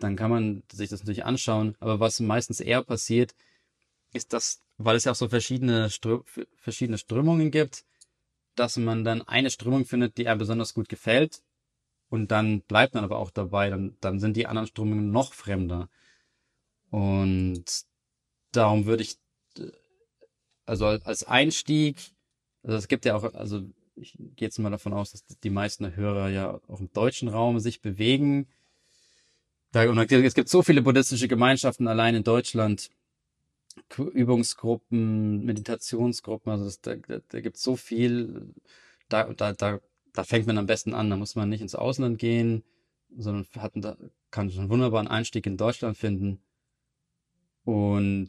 [0.03, 1.77] dann kann man sich das natürlich anschauen.
[1.81, 3.35] Aber was meistens eher passiert,
[4.13, 6.21] ist, dass, weil es ja auch so verschiedene, Strö
[6.57, 7.85] verschiedene Strömungen gibt,
[8.57, 11.43] dass man dann eine Strömung findet, die einem besonders gut gefällt.
[12.09, 13.71] Und dann bleibt man aber auch dabei.
[13.71, 15.89] Dann, dann sind die anderen Strömungen noch fremder.
[16.91, 17.65] Und
[18.53, 19.19] darum würde ich,
[20.67, 21.97] also als Einstieg,
[22.63, 23.63] also es gibt ja auch, also
[23.95, 27.61] ich gehe jetzt mal davon aus, dass die meisten Hörer ja auch im deutschen Raum
[27.61, 28.49] sich bewegen.
[29.73, 32.91] Da, es gibt so viele buddhistische Gemeinschaften allein in Deutschland.
[33.97, 38.53] Übungsgruppen, Meditationsgruppen, also das, da, da, da gibt es so viel.
[39.09, 39.81] Da, da, da,
[40.13, 41.09] da fängt man am besten an.
[41.09, 42.65] Da muss man nicht ins Ausland gehen,
[43.17, 43.75] sondern hat,
[44.31, 46.41] kann schon einen wunderbaren Einstieg in Deutschland finden.
[47.65, 48.29] Und,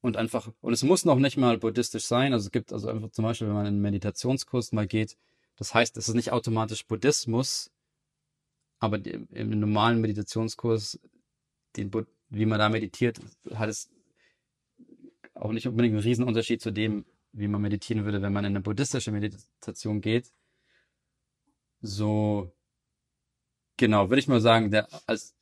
[0.00, 2.32] und einfach, und es muss noch nicht mal buddhistisch sein.
[2.32, 5.16] Also es gibt also einfach zum Beispiel, wenn man in einen Meditationskurs mal geht,
[5.56, 7.70] das heißt, es ist nicht automatisch Buddhismus,
[8.78, 11.00] aber im normalen Meditationskurs,
[11.76, 11.90] den,
[12.28, 13.20] wie man da meditiert,
[13.54, 13.90] hat es
[15.34, 18.60] auch nicht unbedingt einen Riesenunterschied zu dem, wie man meditieren würde, wenn man in eine
[18.60, 20.32] buddhistische Meditation geht.
[21.80, 22.50] So,
[23.76, 25.34] Genau, würde ich mal sagen, der, als,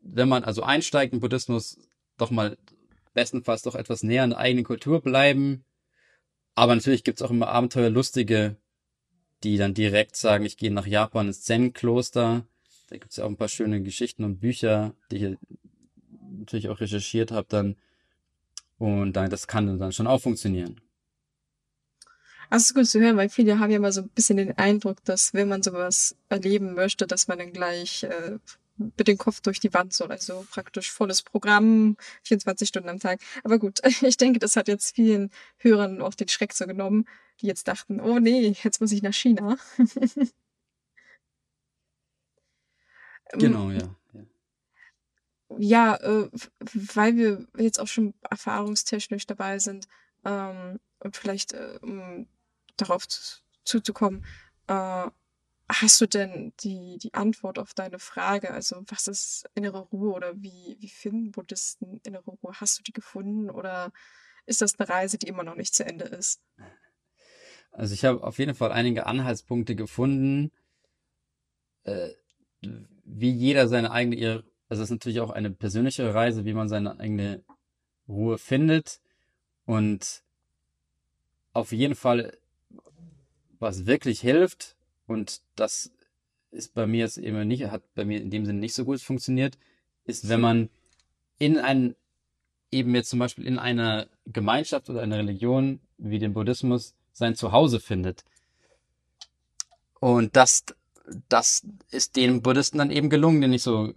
[0.00, 1.78] wenn man also einsteigt in Buddhismus,
[2.18, 2.58] doch mal
[3.14, 5.64] bestenfalls doch etwas näher an der eigenen Kultur bleiben.
[6.54, 8.56] Aber natürlich gibt's auch immer Abenteuerlustige,
[9.42, 12.46] die dann direkt sagen, ich gehe nach Japan ins Zen-Kloster.
[12.90, 15.38] Da gibt's ja auch ein paar schöne Geschichten und Bücher, die ich
[16.38, 17.76] natürlich auch recherchiert habe dann.
[18.78, 20.80] Und dann, das kann dann schon auch funktionieren.
[22.50, 25.04] Das ist gut zu hören, weil viele haben ja mal so ein bisschen den Eindruck,
[25.04, 28.38] dass wenn man sowas erleben möchte, dass man dann gleich äh,
[28.76, 30.10] mit dem Kopf durch die Wand soll.
[30.10, 33.20] Also praktisch volles Programm, 24 Stunden am Tag.
[33.44, 37.06] Aber gut, ich denke, das hat jetzt vielen Hörern auch den Schreck so genommen,
[37.40, 39.56] die jetzt dachten, oh nee, jetzt muss ich nach China.
[43.32, 43.96] genau, ja.
[45.58, 46.30] Ja, äh,
[46.94, 49.88] weil wir jetzt auch schon erfahrungstechnisch dabei sind
[50.24, 52.28] ähm, und vielleicht äh, um
[52.76, 54.24] darauf zu, zuzukommen.
[54.68, 55.08] Äh,
[55.68, 58.52] hast du denn die, die Antwort auf deine Frage?
[58.52, 62.52] Also, was ist innere Ruhe oder wie, wie finden Buddhisten innere Ruhe?
[62.54, 63.92] Hast du die gefunden oder
[64.46, 66.40] ist das eine Reise, die immer noch nicht zu Ende ist?
[67.72, 70.52] Also, ich habe auf jeden Fall einige Anhaltspunkte gefunden,
[71.84, 72.10] äh,
[73.12, 76.98] wie jeder seine eigene, also es ist natürlich auch eine persönliche Reise, wie man seine
[76.98, 77.42] eigene
[78.08, 79.00] Ruhe findet.
[79.66, 80.22] Und
[81.52, 82.38] auf jeden Fall
[83.60, 85.92] was wirklich hilft, und das
[86.50, 89.00] ist bei mir jetzt eben nicht, hat bei mir in dem Sinne nicht so gut
[89.00, 89.58] funktioniert,
[90.04, 90.70] ist, wenn man
[91.38, 91.94] in ein,
[92.70, 97.80] eben jetzt zum Beispiel in einer Gemeinschaft oder einer Religion wie dem Buddhismus sein Zuhause
[97.80, 98.24] findet.
[100.00, 100.64] Und das,
[101.28, 103.92] das ist den Buddhisten dann eben gelungen, denen ich so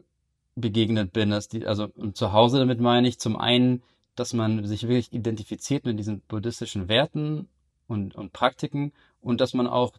[0.55, 1.30] begegnet bin.
[1.30, 3.84] Dass die, also zu Hause damit meine ich zum einen,
[4.16, 7.47] dass man sich wirklich identifiziert mit diesen buddhistischen Werten
[7.88, 9.93] und, und Praktiken und dass man auch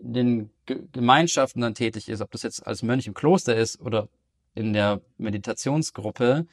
[0.00, 4.08] den Ge Gemeinschaften dann tätig ist, ob das jetzt als Mönch im Kloster ist oder
[4.54, 6.46] in der Meditationsgruppe,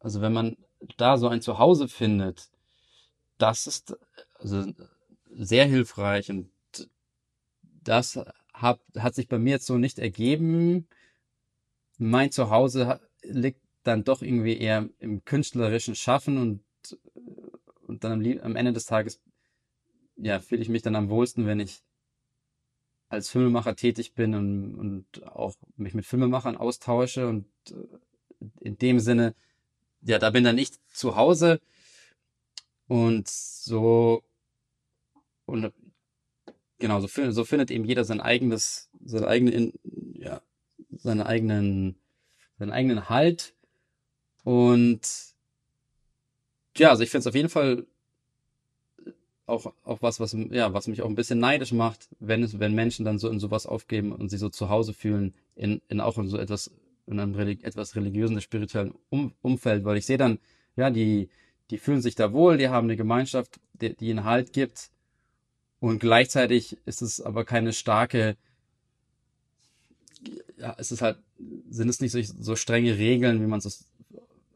[0.00, 0.56] also wenn man
[0.96, 2.50] da so ein Zuhause findet,
[3.38, 3.96] das ist
[4.38, 4.64] also
[5.30, 6.50] sehr hilfreich und
[7.84, 8.18] das
[8.62, 10.88] hat, hat sich bei mir jetzt so nicht ergeben.
[11.98, 16.98] Mein Zuhause liegt dann doch irgendwie eher im künstlerischen Schaffen und,
[17.86, 19.20] und dann am, am Ende des Tages
[20.16, 21.82] ja, fühle ich mich dann am wohlsten, wenn ich
[23.08, 29.00] als Filmemacher tätig bin und, und auch mich mit Filmemachern austausche und äh, in dem
[29.00, 29.34] Sinne,
[30.00, 31.60] ja, da bin dann ich zu Hause
[32.88, 34.24] und so
[35.44, 35.72] und
[36.82, 39.72] genau, so, so findet eben jeder sein eigenes, seine eigene,
[40.14, 40.42] ja,
[40.90, 41.96] seine eigenen,
[42.58, 43.54] seinen eigenen Halt
[44.44, 45.00] und
[46.76, 47.86] ja, also ich finde es auf jeden Fall
[49.46, 52.74] auch, auch was, was, ja, was mich auch ein bisschen neidisch macht, wenn es, wenn
[52.74, 56.18] Menschen dann so in sowas aufgeben und sich so zu Hause fühlen, in, in auch
[56.18, 56.70] in so etwas,
[57.06, 60.38] in einem Religi etwas religiösen, spirituellen um Umfeld, weil ich sehe dann,
[60.76, 61.28] ja, die,
[61.70, 64.90] die fühlen sich da wohl, die haben eine Gemeinschaft, die, die ihnen Halt gibt.
[65.82, 68.36] Und gleichzeitig ist es aber keine starke,
[70.56, 71.18] ja, es ist halt,
[71.70, 73.88] sind es nicht so, so strenge Regeln, wie man es,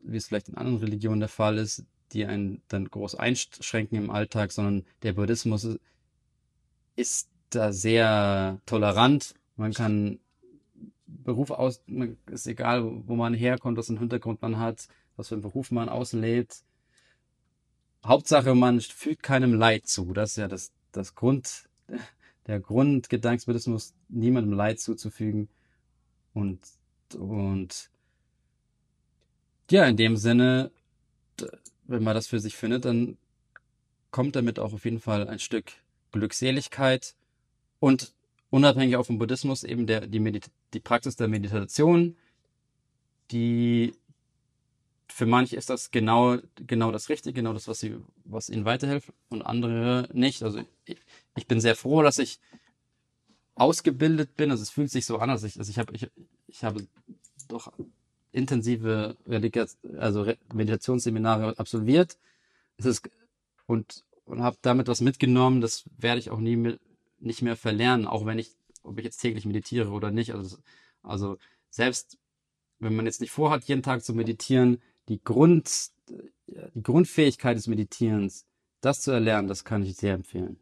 [0.02, 4.10] wie es vielleicht in anderen Religionen der Fall ist, die einen dann groß einschränken im
[4.10, 5.66] Alltag, sondern der Buddhismus
[6.94, 9.34] ist da sehr tolerant.
[9.56, 10.20] Man kann
[11.08, 11.82] Beruf aus,
[12.30, 15.88] ist egal, wo man herkommt, was einen Hintergrund man hat, was für einen Beruf man
[15.88, 16.62] auslebt.
[18.04, 20.12] Hauptsache, man fügt keinem Leid zu.
[20.12, 21.68] Das ist ja das, das Grund,
[22.46, 23.42] der Grundgedanke
[24.08, 25.48] niemandem Leid zuzufügen.
[26.34, 26.60] Und,
[27.16, 27.90] und,
[29.70, 30.70] ja, in dem Sinne,
[31.84, 33.16] wenn man das für sich findet, dann
[34.10, 35.72] kommt damit auch auf jeden Fall ein Stück
[36.12, 37.14] Glückseligkeit
[37.80, 38.14] und
[38.50, 42.16] unabhängig auch vom Buddhismus eben der, die, Medit die Praxis der Meditation,
[43.30, 43.94] die
[45.08, 46.36] für manche ist das genau,
[46.66, 50.42] genau das Richtige, genau das, was sie, was ihnen weiterhilft und andere nicht.
[50.42, 50.98] Also ich,
[51.36, 52.40] ich bin sehr froh, dass ich
[53.54, 54.50] ausgebildet bin.
[54.50, 56.08] Also es fühlt sich so an, als ich, also ich habe, ich,
[56.46, 56.86] ich habe
[57.48, 57.72] doch
[58.32, 59.16] intensive
[59.98, 62.18] also Meditationsseminare absolviert.
[62.76, 63.08] Es ist,
[63.66, 66.80] und, und habe damit was mitgenommen, das werde ich auch nie mit,
[67.18, 68.52] nicht mehr verlernen, auch wenn ich,
[68.82, 70.34] ob ich jetzt täglich meditiere oder nicht.
[70.34, 70.58] Also,
[71.02, 71.38] also
[71.70, 72.18] selbst
[72.78, 78.46] wenn man jetzt nicht vorhat, jeden Tag zu meditieren, die Grund, die Grundfähigkeit des Meditierens,
[78.80, 80.58] das zu erlernen, das kann ich sehr empfehlen.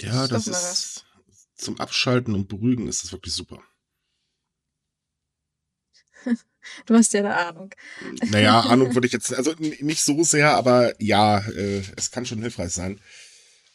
[0.00, 1.06] Ja, das ist
[1.54, 3.62] zum Abschalten und Beruhigen ist das wirklich super.
[6.86, 7.74] Du hast ja eine Ahnung.
[8.30, 12.40] Naja, Ahnung würde ich jetzt, also nicht so sehr, aber ja, äh, es kann schon
[12.40, 13.00] hilfreich sein,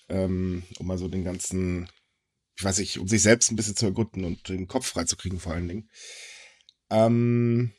[0.09, 1.87] ähm, um mal so den ganzen,
[2.57, 5.53] ich weiß nicht, um sich selbst ein bisschen zu ergründen und den Kopf freizukriegen vor
[5.53, 5.89] allen Dingen.
[6.89, 7.73] Ähm,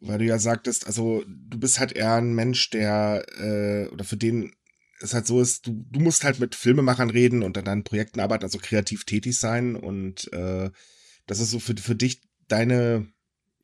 [0.00, 4.16] weil du ja sagtest, also du bist halt eher ein Mensch, der, äh, oder für
[4.16, 4.52] den
[5.00, 8.20] es halt so ist, du, du musst halt mit Filmemachern reden und an deinen Projekten
[8.20, 10.70] arbeiten, also kreativ tätig sein und äh,
[11.26, 13.06] das ist so für, für dich deine,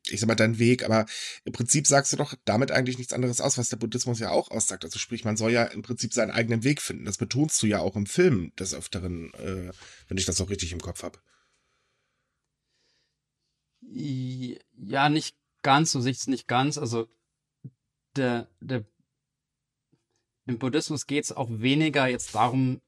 [0.07, 1.05] ich sag mal, dein Weg, aber
[1.45, 4.51] im Prinzip sagst du doch damit eigentlich nichts anderes aus, was der Buddhismus ja auch
[4.51, 4.83] aussagt.
[4.83, 7.05] Also sprich, man soll ja im Prinzip seinen eigenen Weg finden.
[7.05, 9.71] Das betonst du ja auch im Film des Öfteren, äh,
[10.07, 11.19] wenn ich das auch richtig im Kopf habe.
[13.81, 16.77] Ja, nicht ganz, ich es nicht ganz.
[16.77, 17.07] Also
[18.15, 18.85] der, der
[20.45, 22.81] im Buddhismus geht es auch weniger jetzt darum,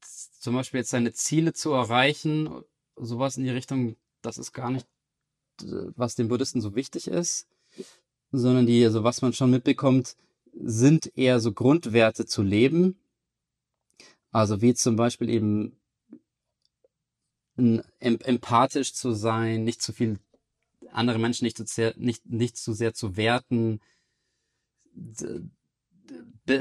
[0.00, 2.62] zum Beispiel jetzt seine Ziele zu erreichen,
[2.94, 4.86] sowas in die Richtung, das ist gar nicht,
[5.96, 7.48] was den Buddhisten so wichtig ist,
[8.30, 10.16] sondern die, also was man schon mitbekommt,
[10.52, 12.98] sind eher so Grundwerte zu leben.
[14.30, 15.80] Also wie zum Beispiel eben
[17.98, 20.18] empathisch zu sein, nicht zu viel
[20.92, 23.80] andere Menschen nicht zu sehr, nicht, nicht zu sehr zu werten,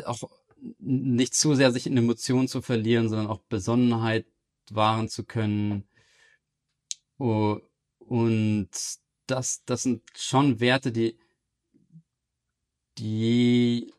[0.06, 0.24] auch
[0.80, 4.26] nicht zu sehr sich in Emotionen zu verlieren, sondern auch Besonnenheit
[4.72, 5.88] wahren zu können.
[7.18, 8.70] Und
[9.28, 11.18] das, das sind schon Werte, die,
[12.98, 13.94] die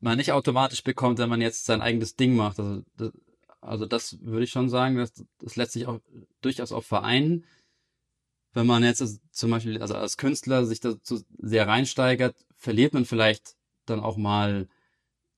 [0.00, 2.58] man nicht automatisch bekommt, wenn man jetzt sein eigenes Ding macht.
[2.58, 3.12] Also das,
[3.60, 6.00] also das würde ich schon sagen, dass das lässt sich auch
[6.40, 7.44] durchaus auch vereinen.
[8.52, 13.56] Wenn man jetzt zum Beispiel also als Künstler sich dazu sehr reinsteigert, verliert man vielleicht
[13.86, 14.68] dann auch mal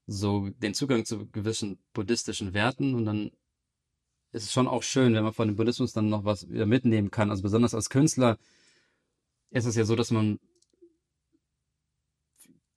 [0.07, 3.31] so den Zugang zu gewissen buddhistischen Werten und dann
[4.33, 7.11] ist es schon auch schön, wenn man von dem Buddhismus dann noch was wieder mitnehmen
[7.11, 7.31] kann.
[7.31, 8.39] Also besonders als Künstler
[9.51, 10.41] ist es ja so, dass man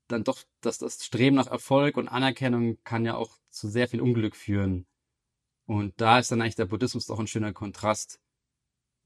[0.07, 4.01] dann doch, dass das Streben nach Erfolg und Anerkennung kann ja auch zu sehr viel
[4.01, 4.85] Unglück führen.
[5.65, 8.19] Und da ist dann eigentlich der Buddhismus doch ein schöner Kontrast,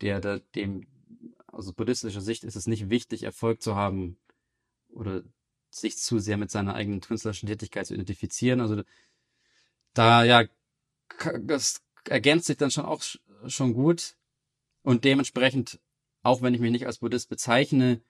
[0.01, 0.87] der da dem,
[1.59, 4.17] also buddhistischer Sicht ist es nicht wichtig, Erfolg zu haben
[4.87, 5.23] oder
[5.69, 8.61] sich zu sehr mit seiner eigenen künstlerischen Tätigkeit zu identifizieren.
[8.61, 8.81] Also
[9.93, 10.45] da ja,
[11.41, 13.03] das ergänzt sich dann schon auch
[13.47, 14.15] schon gut
[14.83, 15.81] und dementsprechend,
[16.23, 18.01] auch wenn ich mich nicht als Buddhist bezeichne,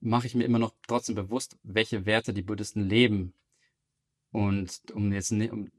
[0.00, 3.32] mache ich mir immer noch trotzdem bewusst, welche Werte die Buddhisten leben.
[4.30, 5.70] Und um jetzt nicht, um,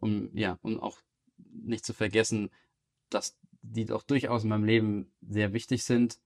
[0.00, 0.98] um, ja, um auch
[1.36, 2.50] nicht zu vergessen,
[3.10, 6.18] dass die doch durchaus in meinem Leben sehr wichtig sind.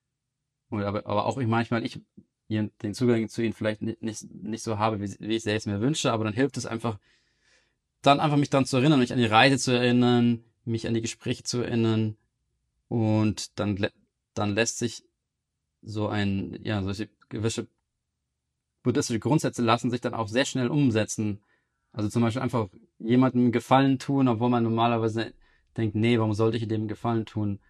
[0.71, 2.01] Und aber, aber auch ich manchmal, ich
[2.49, 5.81] den Zugang zu ihnen vielleicht nicht, nicht, nicht so habe, wie, wie ich selbst mir
[5.81, 6.99] wünsche, aber dann hilft es einfach,
[8.03, 11.01] dann einfach mich daran zu erinnern, mich an die Reise zu erinnern, mich an die
[11.01, 12.17] Gespräche zu erinnern
[12.89, 13.89] und dann,
[14.35, 15.05] dann lässt sich
[15.83, 17.67] so ein, ja, solche gewisse
[18.83, 21.43] buddhistische Grundsätze lassen sich dann auch sehr schnell umsetzen.
[21.93, 22.69] Also zum Beispiel einfach
[22.99, 25.33] jemandem Gefallen tun, obwohl man normalerweise
[25.77, 27.61] denkt, nee, warum sollte ich dem Gefallen tun?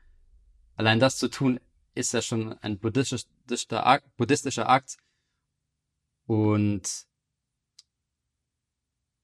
[0.76, 1.61] Allein das zu tun,
[1.94, 4.98] ist ja schon ein buddhistischer Akt, buddhistischer Akt.
[6.26, 7.07] Und,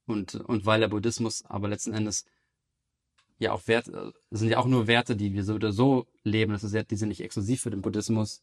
[0.06, 2.26] und, und weil der Buddhismus aber letzten Endes
[3.38, 6.52] ja auch Werte, sind ja auch nur Werte, die wir so oder so leben.
[6.52, 8.42] Das ist ja, die sind nicht exklusiv für den Buddhismus.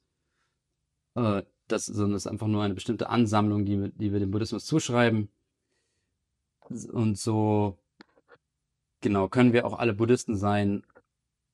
[1.15, 4.65] Äh, das, sondern das ist einfach nur eine bestimmte Ansammlung, die, die wir dem Buddhismus
[4.65, 5.29] zuschreiben.
[6.69, 7.77] Und so,
[9.01, 10.83] genau, können wir auch alle Buddhisten sein,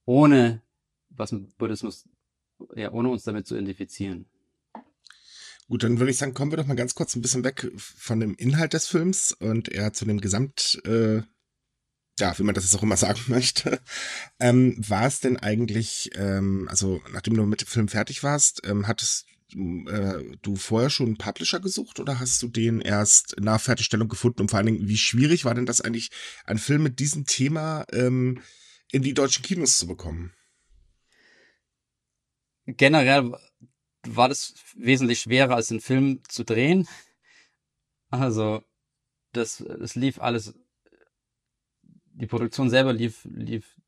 [0.05, 0.61] ohne
[1.09, 2.05] was mit Buddhismus
[2.75, 4.25] ja, ohne uns damit zu identifizieren.
[5.67, 8.19] Gut, dann würde ich sagen, kommen wir doch mal ganz kurz ein bisschen weg von
[8.19, 11.21] dem Inhalt des Films und eher zu dem Gesamt, äh,
[12.19, 13.79] ja, wie man das jetzt auch immer sagen möchte.
[14.39, 18.87] Ähm, war es denn eigentlich, ähm, also nachdem du mit dem Film fertig warst, ähm,
[18.87, 24.07] hattest äh, du vorher schon einen Publisher gesucht oder hast du den erst nach Fertigstellung
[24.07, 24.41] gefunden?
[24.41, 26.09] Und vor allen Dingen, wie schwierig war denn das eigentlich,
[26.45, 28.41] einen Film mit diesem Thema ähm,
[28.91, 30.33] in die deutschen Kinos zu bekommen?
[32.65, 33.31] generell
[34.05, 36.87] war das wesentlich schwerer als den Film zu drehen.
[38.09, 38.63] Also,
[39.31, 40.53] das, das lief alles,
[42.13, 43.79] die Produktion selber lief, lief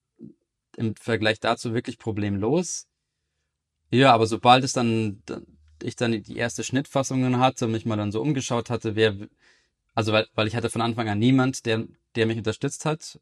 [0.77, 2.87] im Vergleich dazu wirklich problemlos.
[3.91, 5.21] Ja, aber sobald es dann,
[5.81, 9.15] ich dann die erste Schnittfassungen hatte und mich mal dann so umgeschaut hatte, wer,
[9.93, 13.19] also weil, weil ich hatte von Anfang an niemand, der, der mich unterstützt hat.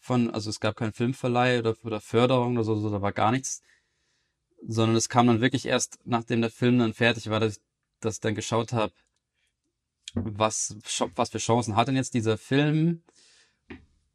[0.00, 3.32] Von, also es gab keinen Filmverleih oder, oder Förderung oder so, so, da war gar
[3.32, 3.62] nichts
[4.66, 7.62] sondern es kam dann wirklich erst, nachdem der Film dann fertig war, dass ich,
[8.00, 8.92] dass ich dann geschaut habe,
[10.14, 10.76] was,
[11.14, 13.02] was für Chancen hat denn jetzt dieser Film?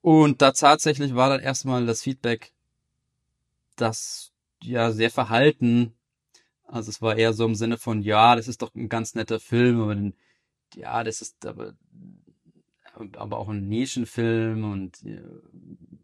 [0.02, 2.52] Und da tatsächlich war dann erstmal das Feedback,
[3.78, 4.32] das
[4.66, 5.94] ja sehr verhalten.
[6.66, 9.40] Also es war eher so im Sinne von, ja, das ist doch ein ganz netter
[9.40, 10.16] Film, aber den,
[10.76, 11.76] ja, das ist aber
[12.96, 15.22] aber auch ein Nischenfilm und äh,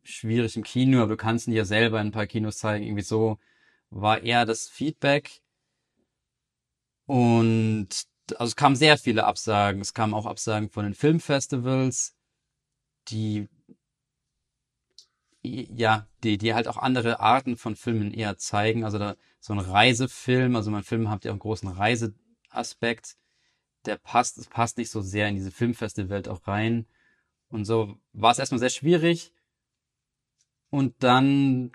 [0.04, 2.86] schwierig im Kino, aber du kannst ihn ja selber in ein paar Kinos zeigen.
[2.86, 3.38] Irgendwie so
[3.90, 5.42] war eher das Feedback.
[7.06, 7.90] Und
[8.38, 9.82] also es kamen sehr viele Absagen.
[9.82, 12.16] Es kamen auch Absagen von den Filmfestivals,
[13.10, 13.48] die
[15.42, 18.84] ja, die, die halt auch andere Arten von Filmen eher zeigen.
[18.84, 23.18] Also da so ein Reisefilm, also mein Film hat ja auch einen großen Reiseaspekt.
[23.86, 26.86] Der passt, es passt nicht so sehr in diese Filmfestivalwelt auch rein.
[27.50, 29.34] Und so war es erstmal sehr schwierig.
[30.70, 31.72] Und dann,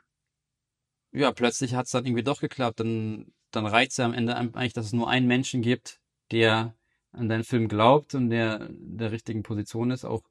[1.12, 2.80] ja, plötzlich hat es dann irgendwie doch geklappt.
[2.80, 6.00] Dann, dann reicht es ja am Ende eigentlich, dass es nur einen Menschen gibt,
[6.30, 6.74] der
[7.12, 10.22] an deinen Film glaubt und der in der richtigen Position ist, auch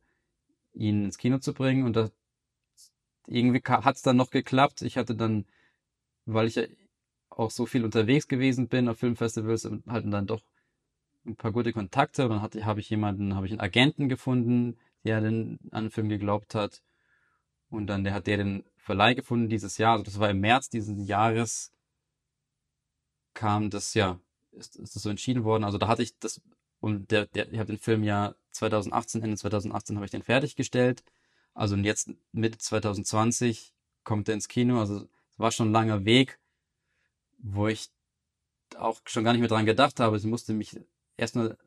[0.73, 1.85] ihn ins Kino zu bringen.
[1.85, 2.11] Und das,
[3.27, 4.81] irgendwie hat es dann noch geklappt.
[4.81, 5.45] Ich hatte dann,
[6.25, 6.63] weil ich ja
[7.29, 10.41] auch so viel unterwegs gewesen bin auf Filmfestivals und hatten dann doch
[11.25, 12.27] ein paar gute Kontakte.
[12.27, 16.09] Dann hatte, habe ich jemanden, habe ich einen Agenten gefunden, der den, an den Film
[16.09, 16.81] geglaubt hat.
[17.69, 19.93] Und dann der hat der den Verleih gefunden dieses Jahr.
[19.93, 21.71] Also das war im März diesen Jahres
[23.33, 24.19] kam das, ja,
[24.51, 25.63] ist, ist das so entschieden worden.
[25.63, 26.41] Also da hatte ich das,
[26.79, 31.03] und der, der, ich habe den Film ja 2018, Ende 2018 habe ich den fertiggestellt.
[31.53, 33.73] Also jetzt Mitte 2020
[34.03, 34.79] kommt er ins Kino.
[34.79, 36.39] Also es war schon ein langer Weg,
[37.37, 37.89] wo ich
[38.77, 40.17] auch schon gar nicht mehr dran gedacht habe.
[40.17, 40.79] Ich musste mich
[41.17, 41.57] erstmal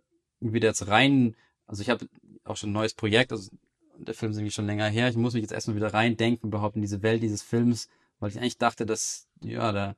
[0.40, 2.08] wieder jetzt rein, also ich habe
[2.44, 3.50] auch schon ein neues Projekt, also
[3.98, 5.08] der Film ist irgendwie schon länger her.
[5.08, 8.38] Ich muss mich jetzt erstmal wieder reindenken, überhaupt in diese Welt dieses Films, weil ich
[8.38, 9.96] eigentlich dachte, dass, ja, da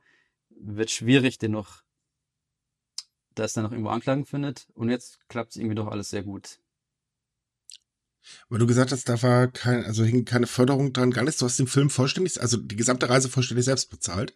[0.51, 1.83] wird schwierig, den noch,
[3.35, 4.69] dass er noch irgendwo Anklagen findet.
[4.75, 6.61] Und jetzt klappt es irgendwie doch alles sehr gut.
[8.49, 11.39] Weil du gesagt hast, da war kein, also hing keine Förderung dran, gar nichts.
[11.39, 14.35] Du hast den Film vollständig, also die gesamte Reise vollständig selbst bezahlt?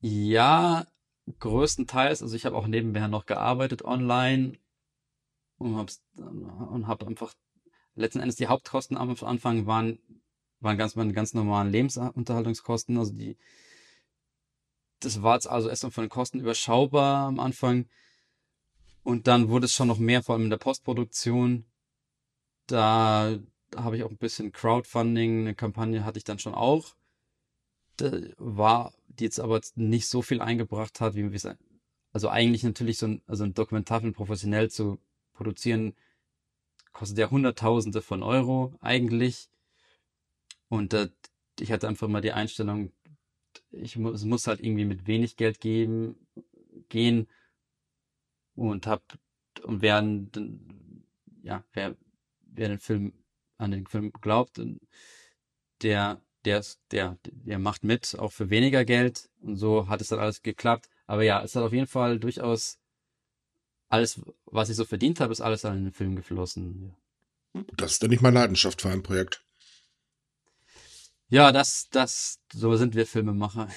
[0.00, 0.86] Ja,
[1.38, 2.22] größtenteils.
[2.22, 4.58] Also ich habe auch nebenher noch gearbeitet online
[5.58, 7.34] und habe und hab einfach
[7.94, 9.98] letzten Endes die Hauptkosten am Anfang waren
[10.60, 12.96] waren ganz meine ganz normalen Lebensunterhaltungskosten.
[12.96, 13.36] Also die
[15.00, 17.86] das war jetzt also erstmal von den Kosten überschaubar am Anfang
[19.04, 21.64] und dann wurde es schon noch mehr, vor allem in der Postproduktion.
[22.68, 23.38] Da
[23.74, 26.94] habe ich auch ein bisschen Crowdfunding, eine Kampagne hatte ich dann schon auch.
[27.96, 31.48] Da war, die jetzt aber nicht so viel eingebracht hat, wie wir es,
[32.12, 35.00] also eigentlich natürlich so ein, also ein Dokumentarfilm professionell zu
[35.32, 35.94] produzieren,
[36.92, 39.48] kostet ja Hunderttausende von Euro eigentlich.
[40.68, 41.08] Und äh,
[41.58, 42.92] ich hatte einfach mal die Einstellung,
[43.70, 46.16] ich muss, es muss halt irgendwie mit wenig Geld geben,
[46.88, 47.28] gehen
[48.54, 49.02] und hab
[49.64, 50.02] und wer
[51.42, 51.96] ja wer
[52.58, 53.12] wer den Film
[53.56, 54.60] an den Film glaubt,
[55.82, 60.18] der der der der macht mit auch für weniger Geld und so hat es dann
[60.18, 60.88] alles geklappt.
[61.06, 62.78] Aber ja, es hat auf jeden Fall durchaus
[63.88, 66.94] alles, was ich so verdient habe, ist alles an den Film geflossen.
[67.76, 69.42] Das ist ja nicht mal Leidenschaft für ein Projekt.
[71.30, 73.68] Ja, das, das, so sind wir Filmemacher.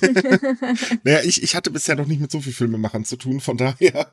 [1.04, 4.12] naja, ich, ich hatte bisher noch nicht mit so viel Filmemachern zu tun, von daher.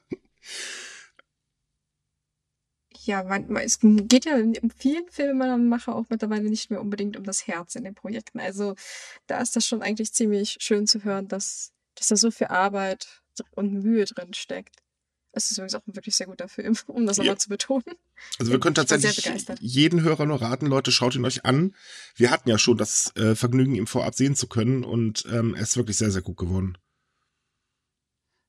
[3.08, 7.48] Ja, man, es geht ja in vielen Filmemachern auch mittlerweile nicht mehr unbedingt um das
[7.48, 8.40] Herz in den Projekten.
[8.40, 8.76] Also
[9.28, 13.22] da ist das schon eigentlich ziemlich schön zu hören, dass, dass da so viel Arbeit
[13.56, 14.76] und Mühe drin steckt.
[15.32, 17.96] Es ist übrigens auch ein wirklich sehr guter Film, um das nochmal zu betonen.
[18.40, 19.24] Also wir können tatsächlich
[19.60, 21.76] jeden Hörer nur raten, Leute, schaut ihn euch an.
[22.16, 25.62] Wir hatten ja schon das äh, Vergnügen, ihn vorab sehen zu können und ähm, er
[25.62, 26.78] ist wirklich sehr, sehr gut geworden.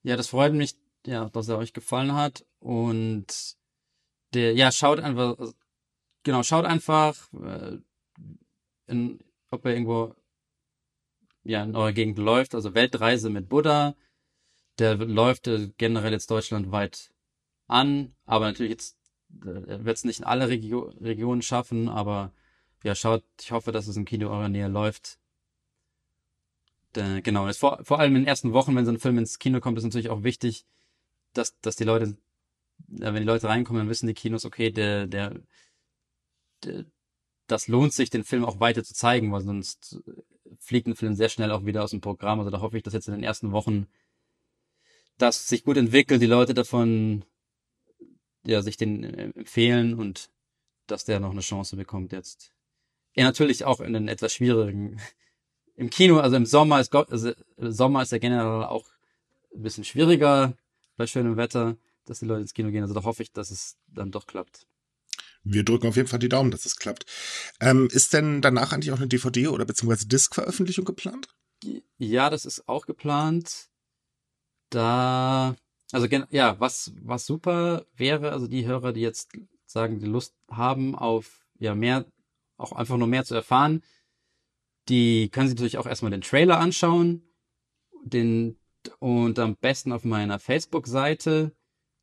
[0.03, 3.58] Ja, das freut mich, ja, dass er euch gefallen hat und
[4.35, 5.37] der, ja, schaut einfach,
[6.23, 7.79] genau, schaut einfach, äh,
[8.87, 9.21] in,
[9.51, 10.15] ob er irgendwo
[11.45, 13.95] ja, in eurer Gegend läuft, also Weltreise mit Buddha
[14.79, 17.11] der läuft generell jetzt deutschlandweit
[17.67, 18.97] an, aber natürlich jetzt
[19.43, 22.33] äh, wird es nicht in alle Regio Regionen schaffen, aber
[22.85, 25.19] ja, schaut, ich hoffe, dass es im Kino eurer Nähe läuft.
[26.97, 29.61] Äh, genau, vor, vor allem in den ersten Wochen, wenn so ein Film ins Kino
[29.61, 30.65] kommt, ist natürlich auch wichtig,
[31.35, 32.15] dass, dass die Leute, äh,
[32.87, 35.41] wenn die Leute reinkommen, dann wissen die Kinos, okay, der, der,
[36.65, 36.85] der,
[37.47, 40.01] das lohnt sich, den Film auch weiter zu zeigen, weil sonst
[40.59, 42.39] fliegt ein Film sehr schnell auch wieder aus dem Programm.
[42.39, 43.87] Also da hoffe ich, dass jetzt in den ersten Wochen
[45.19, 47.25] das sich gut entwickelt, die Leute davon
[48.45, 50.31] ja sich den äh, empfehlen und
[50.87, 52.53] dass der noch eine Chance bekommt jetzt.
[53.15, 55.01] Ja, natürlich auch in den etwas schwierigen
[55.75, 58.87] im Kino, also im Sommer ist also Sommer ist ja generell auch
[59.55, 60.57] ein bisschen schwieriger
[60.97, 61.77] bei schönem Wetter,
[62.11, 62.83] dass die Leute ins Kino gehen.
[62.83, 64.67] Also da hoffe ich, dass es dann doch klappt.
[65.45, 67.07] Wir drücken auf jeden Fall die Daumen, dass es klappt.
[67.61, 71.29] Ähm, ist denn danach eigentlich auch eine DVD oder beziehungsweise Disc-Veröffentlichung geplant?
[71.99, 73.69] Ja, das ist auch geplant
[74.71, 75.57] da,
[75.93, 79.33] also ja, was, was super wäre, also die Hörer, die jetzt
[79.67, 82.07] sagen, die Lust haben auf ja mehr,
[82.57, 83.83] auch einfach nur mehr zu erfahren,
[84.89, 87.23] die können sich natürlich auch erstmal den Trailer anschauen,
[88.05, 88.59] den
[89.01, 91.53] und am besten auf meiner Facebook-Seite,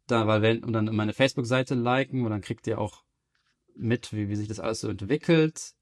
[0.08, 3.04] da weil wenn und dann meine Facebook-Seite liken und dann kriegt ihr auch
[3.76, 5.74] mit, wie, wie sich das alles so entwickelt.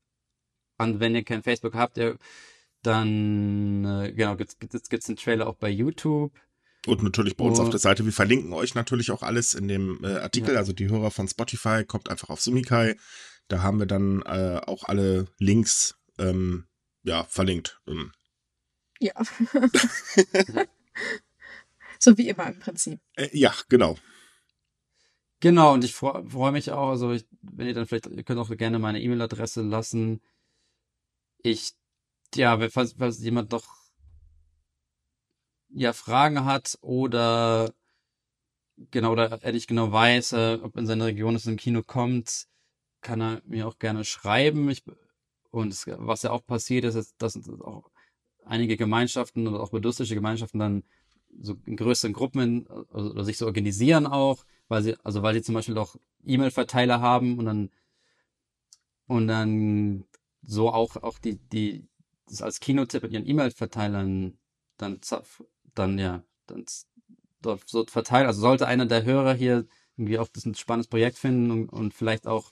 [0.77, 2.17] Und wenn ihr kein Facebook habt, ihr,
[2.81, 6.33] dann äh, genau gibt's, gibt's, gibt's den Trailer auch bei YouTube.
[6.85, 7.63] Und natürlich bei uns oh.
[7.63, 8.03] auf der Seite.
[8.03, 10.53] Wir verlinken euch natürlich auch alles in dem äh, Artikel.
[10.53, 10.59] Ja.
[10.59, 12.97] Also die Hörer von Spotify kommt einfach auf Sumikai.
[13.47, 16.65] Da haben wir dann äh, auch alle Links ähm,
[17.03, 17.79] ja, verlinkt.
[17.87, 18.11] Ähm.
[18.99, 19.13] Ja.
[21.99, 22.99] so wie immer im Prinzip.
[23.15, 23.97] Äh, ja, genau.
[25.43, 28.39] Genau, und ich freue freu mich auch, also ich, wenn ihr dann vielleicht, ihr könnt
[28.39, 30.21] auch gerne meine E-Mail-Adresse lassen.
[31.39, 31.73] Ich,
[32.33, 33.65] ja, falls, falls jemand noch
[35.67, 37.73] ja Fragen hat oder
[38.89, 42.47] genau oder er nicht genau weiß, äh, ob in seiner Region es im Kino kommt,
[43.01, 44.69] kann er mir auch gerne schreiben.
[44.69, 44.85] Ich,
[45.51, 47.91] und es, was ja auch passiert ist, ist, dass auch
[48.45, 50.83] einige Gemeinschaften oder auch bedürftige Gemeinschaften dann
[51.41, 55.41] so in größeren Gruppen also, oder sich so organisieren auch, weil sie, also weil sie
[55.41, 57.69] zum Beispiel auch E-Mail-Verteiler haben und dann
[59.07, 60.05] und dann
[60.41, 61.87] so auch auch die die
[62.27, 64.37] das als Kinotipp in ihren E-Mail-Verteilern
[64.77, 64.99] dann
[65.75, 66.65] dann ja dann
[67.41, 68.27] dort so verteilen.
[68.27, 69.65] Also sollte einer der Hörer hier
[69.97, 72.51] irgendwie auch das ein spannendes Projekt finden und, und vielleicht auch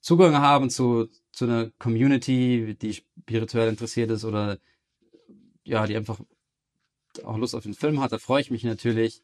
[0.00, 4.58] Zugang haben zu zu einer Community, die spirituell interessiert ist oder
[5.64, 6.18] ja, die einfach
[7.24, 9.22] auch Lust auf den Film hat, da freue ich mich natürlich,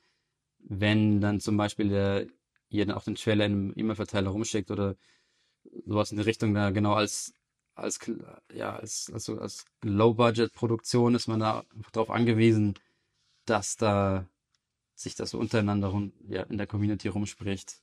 [0.59, 2.27] wenn dann zum Beispiel der,
[2.69, 4.97] ihr dann auch den Trailer im E-Mail-Verteiler rumschickt oder
[5.87, 7.35] sowas in die Richtung, da genau als,
[7.75, 7.99] als,
[8.53, 12.75] ja, als, als, als Low-Budget-Produktion ist man da darauf angewiesen,
[13.47, 14.27] dass da
[14.95, 17.81] sich das so untereinander ja, in der Community rumspricht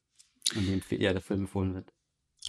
[0.55, 1.93] und dem ja, der Film empfohlen wird.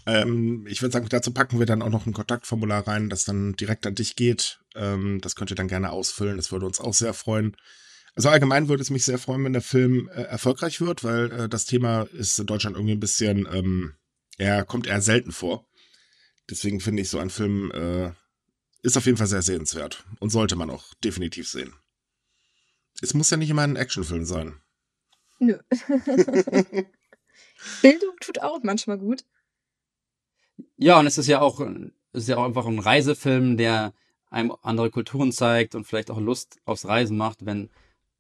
[0.07, 3.55] Ähm, ich würde sagen, dazu packen wir dann auch noch ein Kontaktformular rein, das dann
[3.55, 4.61] direkt an dich geht.
[4.75, 6.37] Ähm, das könnt ihr dann gerne ausfüllen.
[6.37, 7.57] Das würde uns auch sehr freuen.
[8.15, 11.49] Also allgemein würde es mich sehr freuen, wenn der Film äh, erfolgreich wird, weil äh,
[11.49, 13.95] das Thema ist in Deutschland irgendwie ein bisschen, ähm,
[14.39, 15.67] er kommt eher selten vor.
[16.51, 18.13] Deswegen finde ich so ein Film äh,
[18.83, 21.73] ist auf jeden Fall sehr sehenswert und sollte man auch definitiv sehen.
[23.01, 24.61] Es muss ja nicht immer ein Actionfilm sein.
[25.39, 25.59] Nö.
[27.83, 29.25] Bildung tut auch manchmal gut.
[30.77, 33.93] Ja, und es ist ja auch, es ist ja auch einfach ein Reisefilm, der
[34.31, 37.71] einem andere Kulturen zeigt und vielleicht auch Lust aufs Reisen macht, wenn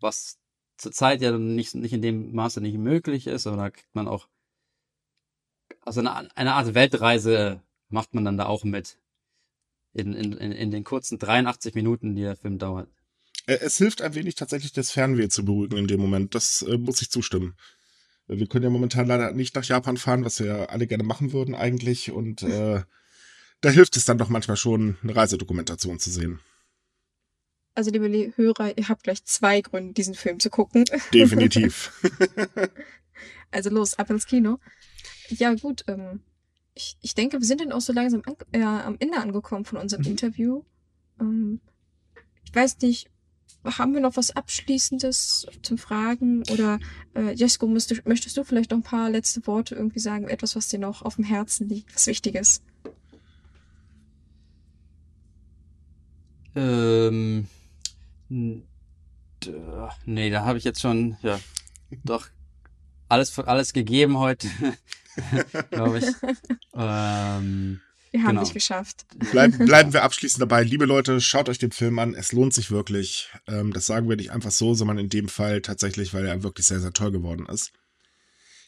[0.00, 0.38] was
[0.76, 4.28] zurzeit ja nicht, nicht in dem Maße nicht möglich ist, da kriegt man auch,
[5.80, 8.98] also eine, eine Art Weltreise macht man dann da auch mit.
[9.94, 12.88] In, in, in den kurzen 83 Minuten, die der Film dauert.
[13.46, 16.34] Es hilft ein wenig tatsächlich, das Fernweh zu beruhigen in dem Moment.
[16.34, 17.56] Das äh, muss ich zustimmen.
[18.38, 21.54] Wir können ja momentan leider nicht nach Japan fahren, was wir alle gerne machen würden
[21.54, 22.10] eigentlich.
[22.10, 22.82] Und äh,
[23.60, 26.40] da hilft es dann doch manchmal schon, eine Reisedokumentation zu sehen.
[27.74, 30.84] Also, liebe Hörer, ihr habt gleich zwei Gründe, diesen Film zu gucken.
[31.14, 31.92] Definitiv.
[33.50, 34.58] also los, ab ins Kino.
[35.28, 35.84] Ja, gut.
[35.88, 36.20] Ähm,
[36.74, 39.78] ich, ich denke, wir sind dann auch so langsam an, äh, am Ende angekommen von
[39.78, 40.10] unserem mhm.
[40.10, 40.64] Interview.
[41.20, 41.60] Ähm,
[42.44, 43.08] ich weiß nicht,
[43.64, 46.42] haben wir noch was Abschließendes zum Fragen?
[46.50, 46.80] Oder
[47.14, 50.28] äh, Jesko, möchtest, möchtest du vielleicht noch ein paar letzte Worte irgendwie sagen?
[50.28, 52.62] Etwas, was dir noch auf dem Herzen liegt, was Wichtiges?
[56.54, 57.46] Ähm,
[58.28, 58.62] nee,
[60.30, 61.40] da habe ich jetzt schon, ja,
[62.04, 62.28] doch
[63.08, 64.48] alles, alles gegeben heute,
[65.70, 66.06] glaube ich.
[66.74, 67.82] Ähm,
[68.12, 68.42] wir haben genau.
[68.42, 69.06] nicht geschafft.
[69.32, 70.62] Bleib, bleiben wir abschließend dabei.
[70.62, 72.14] Liebe Leute, schaut euch den Film an.
[72.14, 73.30] Es lohnt sich wirklich.
[73.48, 76.66] Ähm, das sagen wir nicht einfach so, sondern in dem Fall tatsächlich, weil er wirklich
[76.66, 77.72] sehr, sehr toll geworden ist.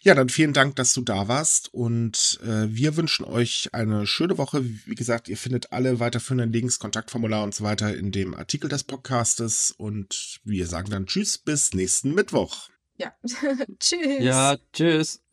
[0.04, 4.36] Ja, dann vielen Dank, dass du da warst und äh, wir wünschen euch eine schöne
[4.36, 4.62] Woche.
[4.84, 8.84] Wie gesagt, ihr findet alle weiterführenden Links, Kontaktformular und so weiter in dem Artikel des
[8.84, 12.68] Podcastes und wir sagen dann Tschüss bis nächsten Mittwoch.
[12.98, 13.14] Ja,
[13.80, 14.20] tschüss.
[14.20, 15.23] Ja, tschüss.